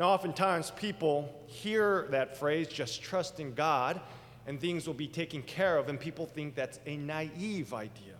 Now, 0.00 0.08
oftentimes 0.08 0.70
people 0.70 1.30
hear 1.46 2.06
that 2.08 2.34
phrase, 2.38 2.68
just 2.68 3.02
trust 3.02 3.38
in 3.38 3.52
God, 3.52 4.00
and 4.46 4.58
things 4.58 4.86
will 4.86 4.94
be 4.94 5.06
taken 5.06 5.42
care 5.42 5.76
of, 5.76 5.90
and 5.90 6.00
people 6.00 6.24
think 6.24 6.54
that's 6.54 6.80
a 6.86 6.96
naive 6.96 7.74
idea. 7.74 8.14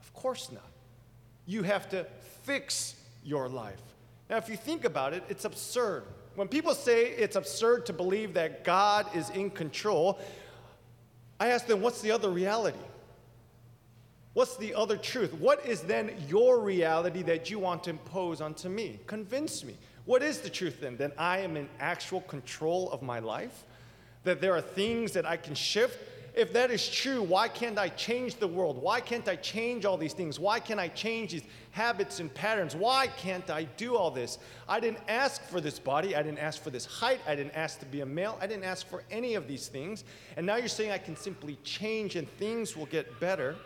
Of 0.00 0.14
course 0.14 0.50
not. 0.50 0.64
You 1.44 1.62
have 1.62 1.90
to 1.90 2.06
fix 2.44 2.94
your 3.22 3.50
life. 3.50 3.82
Now, 4.30 4.38
if 4.38 4.48
you 4.48 4.56
think 4.56 4.86
about 4.86 5.12
it, 5.12 5.22
it's 5.28 5.44
absurd. 5.44 6.04
When 6.36 6.48
people 6.48 6.72
say 6.72 7.10
it's 7.10 7.36
absurd 7.36 7.84
to 7.86 7.92
believe 7.92 8.32
that 8.32 8.64
God 8.64 9.06
is 9.14 9.28
in 9.28 9.50
control, 9.50 10.18
I 11.38 11.48
ask 11.48 11.66
them, 11.66 11.82
what's 11.82 12.00
the 12.00 12.12
other 12.12 12.30
reality? 12.30 12.78
What's 14.32 14.56
the 14.56 14.74
other 14.74 14.96
truth? 14.96 15.34
What 15.34 15.66
is 15.66 15.82
then 15.82 16.14
your 16.28 16.60
reality 16.60 17.20
that 17.24 17.50
you 17.50 17.58
want 17.58 17.84
to 17.84 17.90
impose 17.90 18.40
onto 18.40 18.70
me? 18.70 19.00
Convince 19.06 19.64
me. 19.64 19.76
What 20.04 20.22
is 20.22 20.40
the 20.40 20.50
truth 20.50 20.80
then? 20.80 20.96
That 20.96 21.12
I 21.18 21.38
am 21.38 21.56
in 21.56 21.68
actual 21.78 22.20
control 22.22 22.90
of 22.90 23.02
my 23.02 23.18
life? 23.18 23.64
That 24.24 24.40
there 24.40 24.54
are 24.54 24.60
things 24.60 25.12
that 25.12 25.26
I 25.26 25.36
can 25.36 25.54
shift? 25.54 25.98
If 26.34 26.52
that 26.52 26.70
is 26.70 26.88
true, 26.88 27.22
why 27.22 27.48
can't 27.48 27.78
I 27.78 27.88
change 27.88 28.36
the 28.36 28.46
world? 28.46 28.80
Why 28.80 29.00
can't 29.00 29.26
I 29.28 29.36
change 29.36 29.84
all 29.84 29.96
these 29.96 30.12
things? 30.12 30.38
Why 30.38 30.60
can't 30.60 30.78
I 30.78 30.88
change 30.88 31.32
these 31.32 31.42
habits 31.72 32.20
and 32.20 32.32
patterns? 32.32 32.76
Why 32.76 33.08
can't 33.08 33.50
I 33.50 33.64
do 33.64 33.96
all 33.96 34.10
this? 34.10 34.38
I 34.68 34.78
didn't 34.78 35.00
ask 35.08 35.42
for 35.42 35.60
this 35.60 35.78
body. 35.78 36.14
I 36.14 36.22
didn't 36.22 36.38
ask 36.38 36.62
for 36.62 36.70
this 36.70 36.86
height. 36.86 37.20
I 37.26 37.34
didn't 37.34 37.56
ask 37.56 37.80
to 37.80 37.86
be 37.86 38.02
a 38.02 38.06
male. 38.06 38.38
I 38.40 38.46
didn't 38.46 38.64
ask 38.64 38.86
for 38.86 39.02
any 39.10 39.34
of 39.34 39.48
these 39.48 39.66
things. 39.66 40.04
And 40.36 40.46
now 40.46 40.56
you're 40.56 40.68
saying 40.68 40.92
I 40.92 40.98
can 40.98 41.16
simply 41.16 41.58
change 41.64 42.14
and 42.14 42.28
things 42.38 42.76
will 42.76 42.86
get 42.86 43.18
better. 43.18 43.56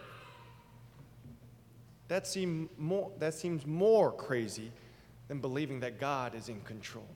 That, 2.08 2.26
seem 2.26 2.70
more, 2.78 3.10
that 3.18 3.34
seems 3.34 3.66
more 3.66 4.10
crazy 4.10 4.72
than 5.28 5.40
believing 5.40 5.80
that 5.80 5.98
God 5.98 6.34
is 6.34 6.48
in 6.48 6.60
control. 6.62 7.08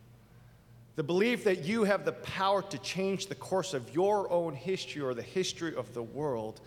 The 0.96 1.02
belief 1.02 1.44
that 1.44 1.64
you 1.64 1.84
have 1.84 2.04
the 2.04 2.12
power 2.12 2.62
to 2.62 2.78
change 2.78 3.26
the 3.26 3.34
course 3.34 3.72
of 3.74 3.94
your 3.94 4.30
own 4.32 4.54
history 4.54 5.02
or 5.02 5.14
the 5.14 5.22
history 5.22 5.74
of 5.76 5.94
the 5.94 6.02
world 6.02 6.60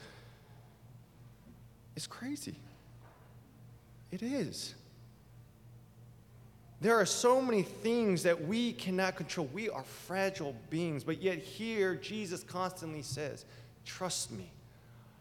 is 1.96 2.08
crazy. 2.08 2.56
It 4.12 4.24
is. 4.24 4.76
There 6.80 7.00
are 7.00 7.06
so 7.06 7.42
many 7.42 7.62
things 7.62 8.24
that 8.24 8.48
we 8.48 8.74
cannot 8.74 9.16
control. 9.16 9.48
We 9.54 9.70
are 9.70 9.84
fragile 9.84 10.56
beings, 10.70 11.04
but 11.04 11.22
yet 11.22 11.38
here 11.38 11.96
Jesus 11.96 12.44
constantly 12.44 13.04
says, 13.04 13.46
Trust 13.86 14.32
me. 14.32 14.52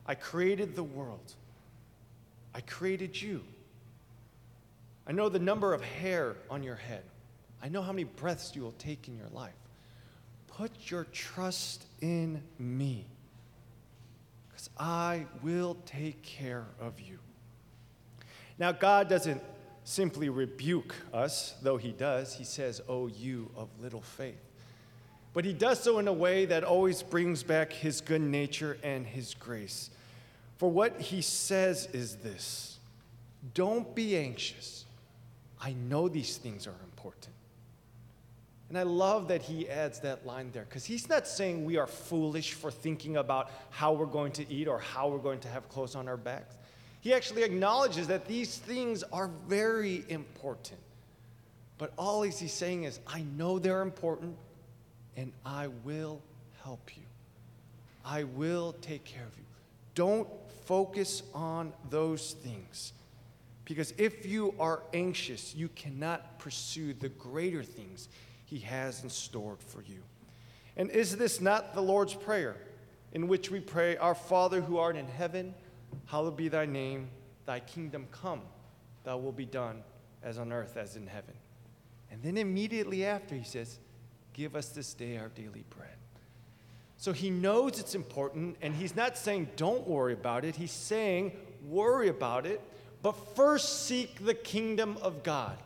I 0.06 0.14
created 0.14 0.74
the 0.74 0.82
world, 0.82 1.34
I 2.54 2.60
created 2.62 3.20
you. 3.20 3.42
I 5.06 5.12
know 5.12 5.28
the 5.28 5.38
number 5.38 5.74
of 5.74 5.82
hair 5.82 6.36
on 6.50 6.62
your 6.62 6.76
head. 6.76 7.02
I 7.62 7.68
know 7.68 7.82
how 7.82 7.92
many 7.92 8.04
breaths 8.04 8.54
you 8.54 8.62
will 8.62 8.72
take 8.72 9.08
in 9.08 9.16
your 9.16 9.28
life. 9.32 9.54
Put 10.46 10.90
your 10.90 11.04
trust 11.04 11.86
in 12.00 12.42
me 12.58 13.06
because 14.48 14.70
I 14.78 15.26
will 15.42 15.76
take 15.86 16.22
care 16.22 16.66
of 16.80 17.00
you. 17.00 17.18
Now, 18.58 18.72
God 18.72 19.08
doesn't 19.08 19.42
simply 19.84 20.28
rebuke 20.28 20.94
us, 21.12 21.54
though 21.62 21.76
He 21.76 21.92
does. 21.92 22.34
He 22.34 22.44
says, 22.44 22.80
Oh, 22.88 23.06
you 23.06 23.50
of 23.56 23.68
little 23.80 24.02
faith. 24.02 24.40
But 25.32 25.44
He 25.44 25.52
does 25.52 25.80
so 25.80 25.98
in 25.98 26.08
a 26.08 26.12
way 26.12 26.44
that 26.46 26.64
always 26.64 27.02
brings 27.02 27.42
back 27.42 27.72
His 27.72 28.00
good 28.00 28.20
nature 28.20 28.76
and 28.82 29.06
His 29.06 29.34
grace. 29.34 29.90
For 30.58 30.70
what 30.70 31.00
He 31.00 31.22
says 31.22 31.88
is 31.92 32.16
this 32.16 32.78
don't 33.54 33.94
be 33.94 34.16
anxious 34.18 34.84
I 35.60 35.72
know 35.72 36.08
these 36.08 36.36
things 36.36 36.66
are 36.66 36.74
important. 36.84 37.34
And 38.68 38.78
I 38.78 38.84
love 38.84 39.28
that 39.28 39.42
he 39.42 39.68
adds 39.68 39.98
that 40.00 40.24
line 40.24 40.50
there 40.52 40.64
because 40.64 40.84
he's 40.84 41.08
not 41.08 41.26
saying 41.26 41.64
we 41.64 41.76
are 41.76 41.88
foolish 41.88 42.52
for 42.54 42.70
thinking 42.70 43.16
about 43.16 43.50
how 43.70 43.92
we're 43.92 44.06
going 44.06 44.30
to 44.32 44.50
eat 44.50 44.68
or 44.68 44.78
how 44.78 45.08
we're 45.08 45.18
going 45.18 45.40
to 45.40 45.48
have 45.48 45.68
clothes 45.68 45.96
on 45.96 46.06
our 46.06 46.16
backs. 46.16 46.54
He 47.00 47.12
actually 47.12 47.42
acknowledges 47.42 48.06
that 48.06 48.28
these 48.28 48.58
things 48.58 49.02
are 49.12 49.28
very 49.48 50.04
important. 50.08 50.78
But 51.78 51.92
all 51.98 52.22
he's 52.22 52.52
saying 52.52 52.84
is, 52.84 53.00
I 53.06 53.22
know 53.36 53.58
they're 53.58 53.82
important 53.82 54.36
and 55.16 55.32
I 55.44 55.68
will 55.82 56.20
help 56.62 56.96
you. 56.96 57.02
I 58.04 58.24
will 58.24 58.74
take 58.80 59.04
care 59.04 59.24
of 59.24 59.36
you. 59.36 59.44
Don't 59.94 60.28
focus 60.64 61.24
on 61.34 61.72
those 61.88 62.32
things. 62.34 62.92
Because 63.70 63.94
if 63.98 64.26
you 64.26 64.52
are 64.58 64.82
anxious, 64.92 65.54
you 65.54 65.68
cannot 65.68 66.40
pursue 66.40 66.92
the 66.92 67.08
greater 67.08 67.62
things 67.62 68.08
He 68.44 68.58
has 68.58 69.04
in 69.04 69.08
store 69.08 69.58
for 69.64 69.80
you. 69.82 70.02
And 70.76 70.90
is 70.90 71.16
this 71.16 71.40
not 71.40 71.72
the 71.72 71.80
Lord's 71.80 72.14
Prayer, 72.14 72.56
in 73.12 73.28
which 73.28 73.48
we 73.48 73.60
pray, 73.60 73.96
Our 73.96 74.16
Father 74.16 74.60
who 74.60 74.78
art 74.78 74.96
in 74.96 75.06
heaven, 75.06 75.54
hallowed 76.06 76.36
be 76.36 76.48
thy 76.48 76.66
name, 76.66 77.10
thy 77.46 77.60
kingdom 77.60 78.08
come, 78.10 78.40
thy 79.04 79.14
will 79.14 79.30
be 79.30 79.46
done 79.46 79.84
as 80.20 80.36
on 80.36 80.52
earth 80.52 80.76
as 80.76 80.96
in 80.96 81.06
heaven. 81.06 81.34
And 82.10 82.20
then 82.24 82.38
immediately 82.38 83.04
after, 83.04 83.36
he 83.36 83.44
says, 83.44 83.78
Give 84.32 84.56
us 84.56 84.70
this 84.70 84.94
day 84.94 85.16
our 85.16 85.28
daily 85.28 85.64
bread. 85.70 85.94
So 86.96 87.12
he 87.12 87.30
knows 87.30 87.78
it's 87.78 87.94
important, 87.94 88.56
and 88.62 88.74
he's 88.74 88.96
not 88.96 89.16
saying 89.16 89.50
don't 89.54 89.86
worry 89.86 90.14
about 90.14 90.44
it. 90.44 90.56
He's 90.56 90.72
saying 90.72 91.36
worry 91.68 92.08
about 92.08 92.46
it 92.46 92.60
but 93.02 93.12
first 93.34 93.86
seek 93.86 94.24
the 94.24 94.34
kingdom 94.34 94.98
of 95.02 95.22
God. 95.22 95.56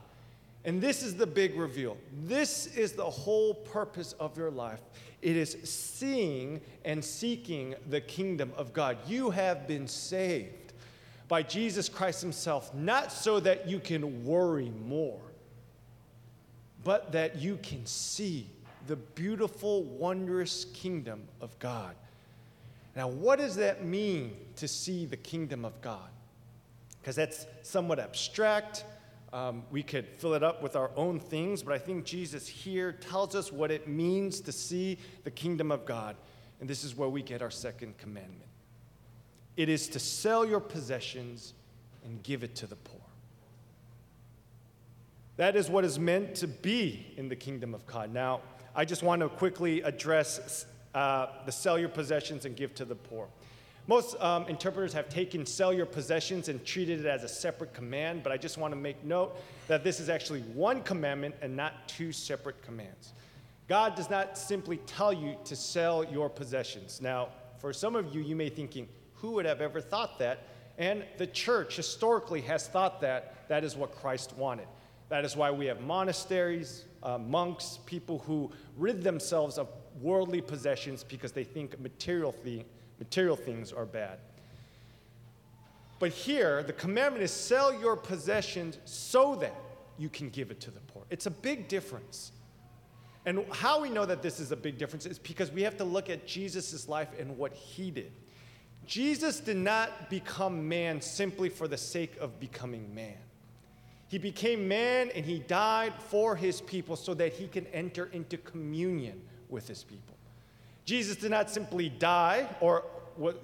And 0.64 0.80
this 0.80 1.02
is 1.02 1.16
the 1.16 1.26
big 1.26 1.56
reveal. 1.56 1.96
This 2.24 2.66
is 2.68 2.92
the 2.92 3.04
whole 3.04 3.54
purpose 3.54 4.14
of 4.14 4.36
your 4.38 4.50
life. 4.50 4.80
It 5.20 5.36
is 5.36 5.56
seeing 5.64 6.60
and 6.84 7.04
seeking 7.04 7.74
the 7.88 8.00
kingdom 8.00 8.52
of 8.56 8.72
God. 8.72 8.98
You 9.06 9.30
have 9.30 9.66
been 9.66 9.86
saved 9.86 10.72
by 11.28 11.42
Jesus 11.42 11.88
Christ 11.88 12.22
Himself, 12.22 12.74
not 12.74 13.12
so 13.12 13.40
that 13.40 13.68
you 13.68 13.78
can 13.78 14.24
worry 14.24 14.72
more, 14.86 15.20
but 16.82 17.12
that 17.12 17.36
you 17.36 17.58
can 17.62 17.84
see 17.86 18.46
the 18.86 18.96
beautiful, 18.96 19.82
wondrous 19.84 20.66
kingdom 20.66 21.22
of 21.40 21.58
God. 21.58 21.94
Now, 22.94 23.08
what 23.08 23.38
does 23.38 23.56
that 23.56 23.84
mean 23.84 24.36
to 24.56 24.68
see 24.68 25.06
the 25.06 25.16
kingdom 25.16 25.64
of 25.64 25.80
God? 25.80 26.08
Because 27.04 27.16
that's 27.16 27.46
somewhat 27.60 27.98
abstract. 27.98 28.86
Um, 29.30 29.64
we 29.70 29.82
could 29.82 30.08
fill 30.16 30.32
it 30.32 30.42
up 30.42 30.62
with 30.62 30.74
our 30.74 30.90
own 30.96 31.20
things, 31.20 31.62
but 31.62 31.74
I 31.74 31.78
think 31.78 32.06
Jesus 32.06 32.48
here 32.48 32.92
tells 32.92 33.34
us 33.34 33.52
what 33.52 33.70
it 33.70 33.86
means 33.86 34.40
to 34.40 34.52
see 34.52 34.96
the 35.22 35.30
kingdom 35.30 35.70
of 35.70 35.84
God. 35.84 36.16
And 36.60 36.70
this 36.70 36.82
is 36.82 36.96
where 36.96 37.10
we 37.10 37.20
get 37.20 37.42
our 37.42 37.50
second 37.50 37.98
commandment 37.98 38.48
it 39.56 39.68
is 39.68 39.86
to 39.88 40.00
sell 40.00 40.44
your 40.44 40.58
possessions 40.58 41.52
and 42.04 42.20
give 42.24 42.42
it 42.42 42.56
to 42.56 42.66
the 42.66 42.74
poor. 42.74 43.00
That 45.36 45.54
is 45.54 45.70
what 45.70 45.84
is 45.84 45.96
meant 45.96 46.34
to 46.36 46.48
be 46.48 47.06
in 47.16 47.28
the 47.28 47.36
kingdom 47.36 47.72
of 47.72 47.86
God. 47.86 48.12
Now, 48.12 48.40
I 48.74 48.84
just 48.84 49.04
want 49.04 49.20
to 49.20 49.28
quickly 49.28 49.82
address 49.82 50.66
uh, 50.92 51.26
the 51.46 51.52
sell 51.52 51.78
your 51.78 51.88
possessions 51.88 52.46
and 52.46 52.56
give 52.56 52.74
to 52.76 52.84
the 52.84 52.96
poor. 52.96 53.28
Most 53.86 54.18
um, 54.20 54.46
interpreters 54.48 54.94
have 54.94 55.10
taken 55.10 55.44
sell 55.44 55.72
your 55.72 55.84
possessions 55.84 56.48
and 56.48 56.64
treated 56.64 57.00
it 57.00 57.06
as 57.06 57.22
a 57.22 57.28
separate 57.28 57.74
command, 57.74 58.22
but 58.22 58.32
I 58.32 58.38
just 58.38 58.56
want 58.56 58.72
to 58.72 58.76
make 58.76 59.04
note 59.04 59.36
that 59.68 59.84
this 59.84 60.00
is 60.00 60.08
actually 60.08 60.40
one 60.40 60.82
commandment 60.82 61.34
and 61.42 61.54
not 61.54 61.86
two 61.86 62.10
separate 62.10 62.62
commands. 62.62 63.12
God 63.68 63.94
does 63.94 64.08
not 64.08 64.38
simply 64.38 64.78
tell 64.78 65.12
you 65.12 65.36
to 65.44 65.54
sell 65.54 66.04
your 66.04 66.30
possessions. 66.30 67.00
Now, 67.02 67.28
for 67.58 67.72
some 67.72 67.94
of 67.94 68.14
you, 68.14 68.22
you 68.22 68.34
may 68.34 68.48
be 68.48 68.54
thinking, 68.54 68.88
who 69.14 69.32
would 69.32 69.44
have 69.46 69.60
ever 69.60 69.80
thought 69.80 70.18
that? 70.18 70.48
And 70.78 71.04
the 71.18 71.26
church 71.26 71.76
historically 71.76 72.40
has 72.42 72.68
thought 72.68 73.00
that 73.02 73.48
that 73.48 73.64
is 73.64 73.76
what 73.76 73.94
Christ 73.94 74.34
wanted. 74.36 74.66
That 75.08 75.24
is 75.24 75.36
why 75.36 75.50
we 75.50 75.66
have 75.66 75.80
monasteries, 75.82 76.84
uh, 77.02 77.18
monks, 77.18 77.78
people 77.86 78.20
who 78.20 78.50
rid 78.76 79.02
themselves 79.02 79.58
of 79.58 79.68
worldly 80.00 80.40
possessions 80.40 81.04
because 81.04 81.32
they 81.32 81.44
think 81.44 81.78
material, 81.78 82.32
thi- 82.32 82.64
material 82.98 83.36
things 83.36 83.72
are 83.72 83.86
bad. 83.86 84.18
But 85.98 86.10
here, 86.10 86.62
the 86.62 86.72
commandment 86.72 87.22
is 87.24 87.30
sell 87.30 87.78
your 87.80 87.96
possessions 87.96 88.78
so 88.84 89.36
that 89.36 89.54
you 89.98 90.08
can 90.08 90.28
give 90.28 90.50
it 90.50 90.60
to 90.60 90.70
the 90.70 90.80
poor. 90.80 91.02
It's 91.10 91.26
a 91.26 91.30
big 91.30 91.68
difference. 91.68 92.32
And 93.26 93.44
how 93.52 93.80
we 93.80 93.88
know 93.88 94.04
that 94.04 94.20
this 94.20 94.38
is 94.38 94.52
a 94.52 94.56
big 94.56 94.76
difference 94.76 95.06
is 95.06 95.18
because 95.18 95.50
we 95.50 95.62
have 95.62 95.76
to 95.78 95.84
look 95.84 96.10
at 96.10 96.26
Jesus' 96.26 96.88
life 96.88 97.08
and 97.18 97.38
what 97.38 97.54
he 97.54 97.90
did. 97.90 98.12
Jesus 98.86 99.40
did 99.40 99.56
not 99.56 100.10
become 100.10 100.68
man 100.68 101.00
simply 101.00 101.48
for 101.48 101.66
the 101.66 101.78
sake 101.78 102.16
of 102.20 102.38
becoming 102.38 102.94
man. 102.94 103.16
He 104.08 104.18
became 104.18 104.68
man 104.68 105.10
and 105.14 105.24
he 105.24 105.38
died 105.38 105.94
for 105.98 106.36
his 106.36 106.60
people 106.60 106.96
so 106.96 107.14
that 107.14 107.32
he 107.32 107.48
can 107.48 107.66
enter 107.68 108.10
into 108.12 108.36
communion 108.36 109.22
with 109.48 109.66
his 109.66 109.82
people. 109.82 110.13
Jesus 110.84 111.16
did 111.16 111.30
not 111.30 111.50
simply 111.50 111.88
die 111.88 112.48
or 112.60 112.84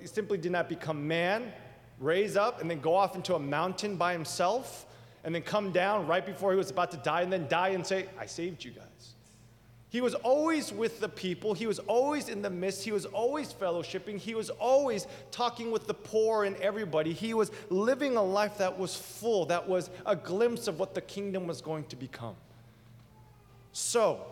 simply 0.05 0.39
did 0.39 0.53
not 0.53 0.69
become 0.69 1.07
man, 1.07 1.53
raise 1.99 2.37
up, 2.37 2.61
and 2.61 2.71
then 2.71 2.81
go 2.81 2.95
off 2.95 3.15
into 3.15 3.35
a 3.35 3.39
mountain 3.39 3.97
by 3.97 4.13
himself, 4.13 4.87
and 5.25 5.35
then 5.35 5.43
come 5.43 5.71
down 5.71 6.07
right 6.07 6.25
before 6.25 6.51
he 6.51 6.59
was 6.59 6.71
about 6.71 6.91
to 6.91 6.97
die, 6.99 7.23
and 7.23 7.33
then 7.33 7.47
die 7.49 7.69
and 7.69 7.87
say, 7.87 8.07
I 8.19 8.27
saved 8.27 8.65
you 8.65 8.73
guys. 8.73 9.15
He 9.91 10.01
was 10.01 10.15
always 10.15 10.73
with 10.73 11.01
the 11.01 11.09
people. 11.09 11.53
He 11.53 11.67
was 11.67 11.81
always 11.81 12.29
in 12.29 12.43
the 12.43 12.51
midst. 12.51 12.85
He 12.85 12.93
was 12.93 13.07
always 13.07 13.53
fellowshipping. 13.53 14.19
He 14.19 14.37
was 14.37 14.49
always 14.49 15.09
talking 15.33 15.73
with 15.73 15.89
the 15.89 15.95
poor 15.95 16.45
and 16.45 16.57
everybody. 16.59 17.13
He 17.13 17.35
was 17.35 17.51
living 17.71 18.17
a 18.17 18.23
life 18.23 18.59
that 18.59 18.79
was 18.79 18.95
full, 18.95 19.47
that 19.47 19.69
was 19.69 19.91
a 20.07 20.15
glimpse 20.15 20.69
of 20.69 20.79
what 20.79 20.95
the 20.95 21.01
kingdom 21.01 21.49
was 21.49 21.61
going 21.61 21.85
to 21.87 21.97
become. 21.97 22.37
So, 23.73 24.25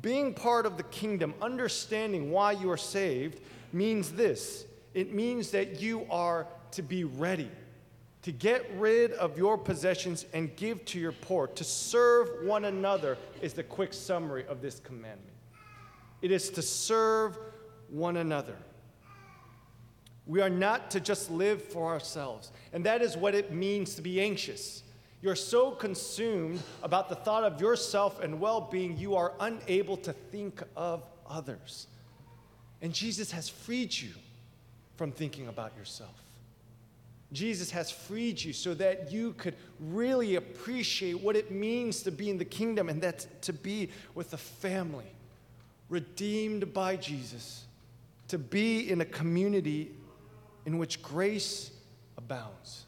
being 0.00 0.34
part 0.34 0.66
of 0.66 0.76
the 0.76 0.82
kingdom, 0.84 1.34
understanding 1.40 2.30
why 2.30 2.52
you 2.52 2.70
are 2.70 2.76
saved, 2.76 3.40
means 3.72 4.12
this 4.12 4.66
it 4.94 5.12
means 5.12 5.50
that 5.50 5.80
you 5.80 6.06
are 6.08 6.46
to 6.70 6.82
be 6.82 7.04
ready 7.04 7.50
to 8.24 8.32
get 8.32 8.64
rid 8.78 9.12
of 9.12 9.36
your 9.36 9.58
possessions 9.58 10.24
and 10.32 10.56
give 10.56 10.82
to 10.86 10.98
your 10.98 11.12
poor, 11.12 11.46
to 11.46 11.62
serve 11.62 12.46
one 12.46 12.64
another, 12.64 13.18
is 13.42 13.52
the 13.52 13.62
quick 13.62 13.92
summary 13.92 14.46
of 14.46 14.62
this 14.62 14.80
commandment. 14.80 15.36
It 16.22 16.30
is 16.30 16.48
to 16.50 16.62
serve 16.62 17.38
one 17.90 18.16
another. 18.16 18.56
We 20.26 20.40
are 20.40 20.48
not 20.48 20.90
to 20.92 21.00
just 21.00 21.30
live 21.30 21.62
for 21.62 21.92
ourselves. 21.92 22.50
And 22.72 22.86
that 22.86 23.02
is 23.02 23.14
what 23.14 23.34
it 23.34 23.52
means 23.52 23.94
to 23.96 24.00
be 24.00 24.22
anxious. 24.22 24.83
You're 25.24 25.36
so 25.36 25.70
consumed 25.70 26.60
about 26.82 27.08
the 27.08 27.14
thought 27.14 27.44
of 27.44 27.58
yourself 27.58 28.20
and 28.20 28.38
well 28.38 28.60
being, 28.60 28.98
you 28.98 29.16
are 29.16 29.32
unable 29.40 29.96
to 29.96 30.12
think 30.12 30.62
of 30.76 31.02
others. 31.26 31.86
And 32.82 32.92
Jesus 32.92 33.30
has 33.30 33.48
freed 33.48 33.96
you 33.96 34.10
from 34.98 35.12
thinking 35.12 35.48
about 35.48 35.74
yourself. 35.78 36.12
Jesus 37.32 37.70
has 37.70 37.90
freed 37.90 38.38
you 38.38 38.52
so 38.52 38.74
that 38.74 39.12
you 39.12 39.32
could 39.38 39.54
really 39.80 40.34
appreciate 40.34 41.18
what 41.18 41.36
it 41.36 41.50
means 41.50 42.02
to 42.02 42.10
be 42.10 42.28
in 42.28 42.36
the 42.36 42.44
kingdom 42.44 42.90
and 42.90 43.00
that's 43.00 43.26
to 43.40 43.54
be 43.54 43.88
with 44.14 44.34
a 44.34 44.36
family 44.36 45.10
redeemed 45.88 46.74
by 46.74 46.96
Jesus, 46.96 47.64
to 48.28 48.36
be 48.36 48.90
in 48.90 49.00
a 49.00 49.06
community 49.06 49.90
in 50.66 50.76
which 50.76 51.00
grace 51.00 51.70
abounds, 52.18 52.84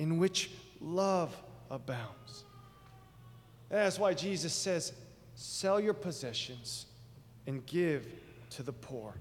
in 0.00 0.18
which 0.18 0.50
love 0.80 1.32
abounds. 1.70 2.44
That's 3.68 3.98
why 3.98 4.14
Jesus 4.14 4.52
says, 4.52 4.92
sell 5.34 5.80
your 5.80 5.94
possessions 5.94 6.86
and 7.46 7.64
give 7.66 8.06
to 8.50 8.62
the 8.62 8.72
poor. 8.72 9.14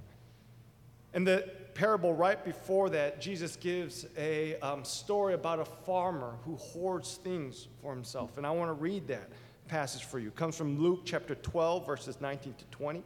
And 1.14 1.26
the 1.26 1.50
parable 1.74 2.14
right 2.14 2.44
before 2.44 2.90
that, 2.90 3.22
Jesus 3.22 3.56
gives 3.56 4.06
a 4.18 4.60
um, 4.60 4.84
story 4.84 5.34
about 5.34 5.60
a 5.60 5.66
farmer 5.66 6.36
who 6.46 6.56
hoards 6.56 7.20
things 7.24 7.68
for 7.82 7.94
himself. 7.94 8.38
And 8.38 8.46
I 8.46 8.52
want 8.52 8.70
to 8.70 8.74
read 8.74 9.08
that 9.08 9.30
passage 9.68 10.04
for 10.04 10.20
you. 10.20 10.28
It 10.28 10.36
comes 10.36 10.58
from 10.58 10.80
Luke 10.80 11.02
chapter 11.06 11.36
12, 11.36 11.86
verses 11.86 12.20
19 12.20 12.54
to 12.56 12.66
20. 12.66 13.04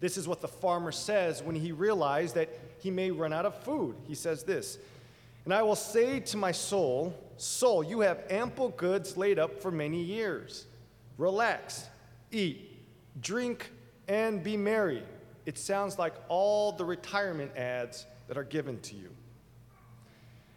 This 0.00 0.18
is 0.18 0.26
what 0.26 0.40
the 0.40 0.48
farmer 0.48 0.92
says 0.92 1.42
when 1.42 1.54
he 1.54 1.72
realized 1.72 2.34
that 2.34 2.50
he 2.78 2.90
may 2.90 3.10
run 3.10 3.32
out 3.32 3.46
of 3.46 3.56
food. 3.62 3.96
He 4.06 4.14
says 4.14 4.42
this 4.42 4.78
And 5.44 5.54
I 5.54 5.62
will 5.62 5.76
say 5.76 6.20
to 6.20 6.36
my 6.36 6.52
soul, 6.52 7.16
Soul, 7.36 7.82
you 7.82 8.00
have 8.00 8.24
ample 8.30 8.70
goods 8.70 9.16
laid 9.16 9.38
up 9.38 9.60
for 9.60 9.70
many 9.70 10.02
years. 10.02 10.66
Relax, 11.18 11.86
eat, 12.30 12.78
drink, 13.20 13.70
and 14.08 14.42
be 14.42 14.56
merry 14.56 15.02
it 15.46 15.58
sounds 15.58 15.98
like 15.98 16.14
all 16.28 16.72
the 16.72 16.84
retirement 16.84 17.56
ads 17.56 18.06
that 18.28 18.36
are 18.36 18.44
given 18.44 18.80
to 18.80 18.96
you. 18.96 19.10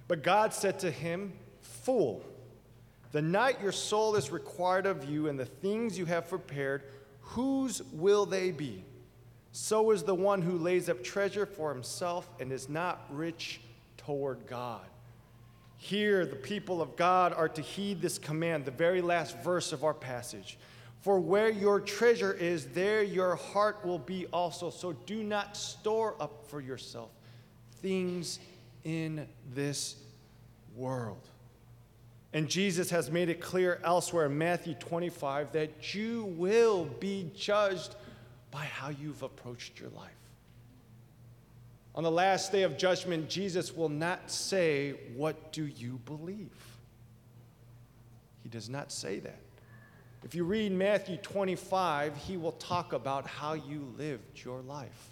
But 0.08 0.24
God 0.24 0.54
said 0.54 0.80
to 0.80 0.92
him, 0.92 1.34
Fool, 1.62 2.24
the 3.12 3.22
night 3.22 3.62
your 3.62 3.72
soul 3.72 4.16
is 4.16 4.32
required 4.32 4.86
of 4.86 5.06
you 5.06 5.28
and 5.28 5.38
the 5.38 5.46
things 5.46 5.98
you 5.98 6.06
have 6.06 6.30
prepared, 6.30 6.84
whose 7.22 7.82
will 7.92 8.26
they 8.26 8.52
be? 8.52 8.86
So 9.52 9.92
is 9.92 10.04
the 10.04 10.16
one 10.16 10.42
who 10.42 10.58
lays 10.58 10.88
up 10.88 11.04
treasure 11.04 11.46
for 11.46 11.74
himself 11.74 12.30
and 12.40 12.52
is 12.52 12.70
not 12.70 13.06
rich 13.10 13.60
toward 13.98 14.46
God. 14.48 14.86
Here, 15.78 16.26
the 16.26 16.36
people 16.36 16.82
of 16.82 16.96
God 16.96 17.34
are 17.34 17.50
to 17.50 17.62
heed 17.62 18.02
this 18.02 18.18
command, 18.18 18.66
the 18.66 18.72
very 18.72 19.02
last 19.02 19.38
verse 19.40 19.72
of 19.72 19.84
our 19.84 19.94
passage. 19.94 20.58
For 21.02 21.20
where 21.20 21.50
your 21.50 21.80
treasure 21.80 22.34
is, 22.34 22.66
there 22.68 23.04
your 23.04 23.36
heart 23.36 23.86
will 23.86 24.00
be 24.00 24.26
also. 24.28 24.72
So 24.72 24.94
do 25.06 25.24
not 25.24 25.56
store 25.56 26.16
up 26.20 26.46
for 26.48 26.60
yourself 26.60 27.12
things 27.82 28.40
in 28.84 29.28
this 29.54 29.96
world. 30.76 31.30
And 32.34 32.50
Jesus 32.50 32.90
has 32.90 33.10
made 33.10 33.30
it 33.30 33.40
clear 33.40 33.80
elsewhere 33.84 34.26
in 34.26 34.38
Matthew 34.38 34.74
25 34.74 35.52
that 35.54 35.94
you 35.94 36.26
will 36.38 36.86
be 36.86 37.32
judged 37.36 37.96
by 38.52 38.66
how 38.66 38.90
you've 38.90 39.24
approached 39.24 39.80
your 39.80 39.90
life. 39.92 40.17
On 41.98 42.04
the 42.04 42.12
last 42.12 42.52
day 42.52 42.62
of 42.62 42.78
judgment, 42.78 43.28
Jesus 43.28 43.76
will 43.76 43.90
not 43.90 44.30
say, 44.30 44.94
What 45.16 45.52
do 45.52 45.66
you 45.66 46.00
believe? 46.06 46.54
He 48.44 48.50
does 48.50 48.70
not 48.70 48.92
say 48.92 49.18
that. 49.20 49.40
If 50.24 50.36
you 50.36 50.44
read 50.44 50.72
Matthew 50.72 51.18
25, 51.18 52.16
he 52.16 52.38
will 52.38 52.52
talk 52.54 52.94
about 52.94 53.26
how 53.26 53.54
you 53.54 53.92
lived 53.98 54.44
your 54.46 54.62
life. 54.62 55.10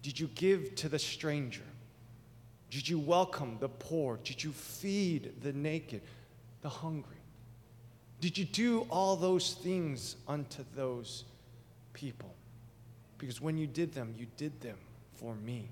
Did 0.00 0.18
you 0.18 0.28
give 0.28 0.74
to 0.76 0.88
the 0.88 0.98
stranger? 0.98 1.64
Did 2.70 2.88
you 2.88 2.98
welcome 2.98 3.58
the 3.60 3.68
poor? 3.68 4.18
Did 4.24 4.42
you 4.42 4.52
feed 4.52 5.42
the 5.42 5.52
naked, 5.52 6.00
the 6.62 6.70
hungry? 6.70 7.20
Did 8.22 8.38
you 8.38 8.46
do 8.46 8.86
all 8.88 9.16
those 9.16 9.52
things 9.52 10.16
unto 10.26 10.64
those 10.74 11.24
people? 11.92 12.34
Because 13.18 13.38
when 13.38 13.58
you 13.58 13.66
did 13.66 13.92
them, 13.92 14.14
you 14.16 14.26
did 14.38 14.58
them 14.62 14.78
for 15.12 15.34
me. 15.34 15.68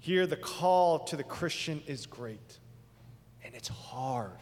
Here, 0.00 0.26
the 0.26 0.36
call 0.36 1.00
to 1.00 1.16
the 1.16 1.24
Christian 1.24 1.82
is 1.86 2.06
great, 2.06 2.58
and 3.44 3.54
it's 3.54 3.68
hard. 3.68 4.38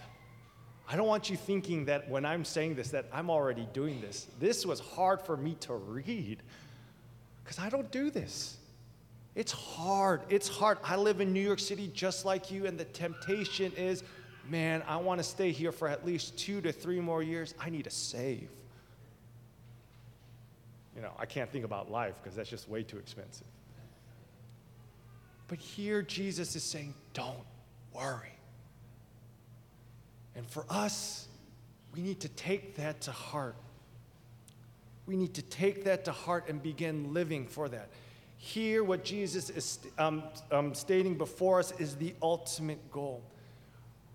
I 0.88 0.96
don't 0.96 1.06
want 1.06 1.30
you 1.30 1.36
thinking 1.36 1.86
that 1.86 2.08
when 2.08 2.24
I'm 2.24 2.44
saying 2.44 2.76
this 2.76 2.90
that 2.90 3.06
I'm 3.12 3.30
already 3.30 3.66
doing 3.72 4.00
this. 4.00 4.26
This 4.38 4.64
was 4.64 4.80
hard 4.80 5.20
for 5.20 5.36
me 5.36 5.56
to 5.60 5.74
read 5.74 6.42
because 7.42 7.58
I 7.58 7.68
don't 7.70 7.90
do 7.90 8.10
this. 8.10 8.56
It's 9.34 9.52
hard. 9.52 10.22
It's 10.28 10.48
hard. 10.48 10.78
I 10.84 10.96
live 10.96 11.20
in 11.20 11.32
New 11.32 11.40
York 11.40 11.58
City 11.58 11.90
just 11.92 12.24
like 12.24 12.50
you, 12.50 12.66
and 12.66 12.78
the 12.78 12.84
temptation 12.84 13.72
is 13.76 14.04
man, 14.48 14.82
I 14.86 14.96
want 14.96 15.18
to 15.18 15.24
stay 15.24 15.50
here 15.50 15.72
for 15.72 15.88
at 15.88 16.06
least 16.06 16.38
two 16.38 16.60
to 16.60 16.72
three 16.72 17.00
more 17.00 17.22
years. 17.22 17.54
I 17.60 17.70
need 17.70 17.84
to 17.84 17.90
save. 17.90 18.48
You 20.94 21.02
know, 21.02 21.12
I 21.18 21.26
can't 21.26 21.50
think 21.50 21.64
about 21.64 21.90
life 21.90 22.14
because 22.22 22.36
that's 22.36 22.48
just 22.48 22.68
way 22.68 22.82
too 22.82 22.98
expensive. 22.98 23.46
But 25.48 25.58
here, 25.58 26.02
Jesus 26.02 26.56
is 26.56 26.64
saying, 26.64 26.94
don't 27.12 27.44
worry. 27.94 28.32
And 30.34 30.46
for 30.48 30.64
us, 30.68 31.28
we 31.94 32.02
need 32.02 32.20
to 32.20 32.28
take 32.28 32.76
that 32.76 33.00
to 33.02 33.12
heart. 33.12 33.56
We 35.06 35.16
need 35.16 35.34
to 35.34 35.42
take 35.42 35.84
that 35.84 36.04
to 36.06 36.12
heart 36.12 36.48
and 36.48 36.62
begin 36.62 37.14
living 37.14 37.46
for 37.46 37.68
that. 37.68 37.88
Here, 38.36 38.84
what 38.84 39.04
Jesus 39.04 39.48
is 39.50 39.78
um, 39.98 40.24
um, 40.50 40.74
stating 40.74 41.16
before 41.16 41.58
us 41.58 41.72
is 41.78 41.96
the 41.96 42.14
ultimate 42.20 42.90
goal. 42.90 43.22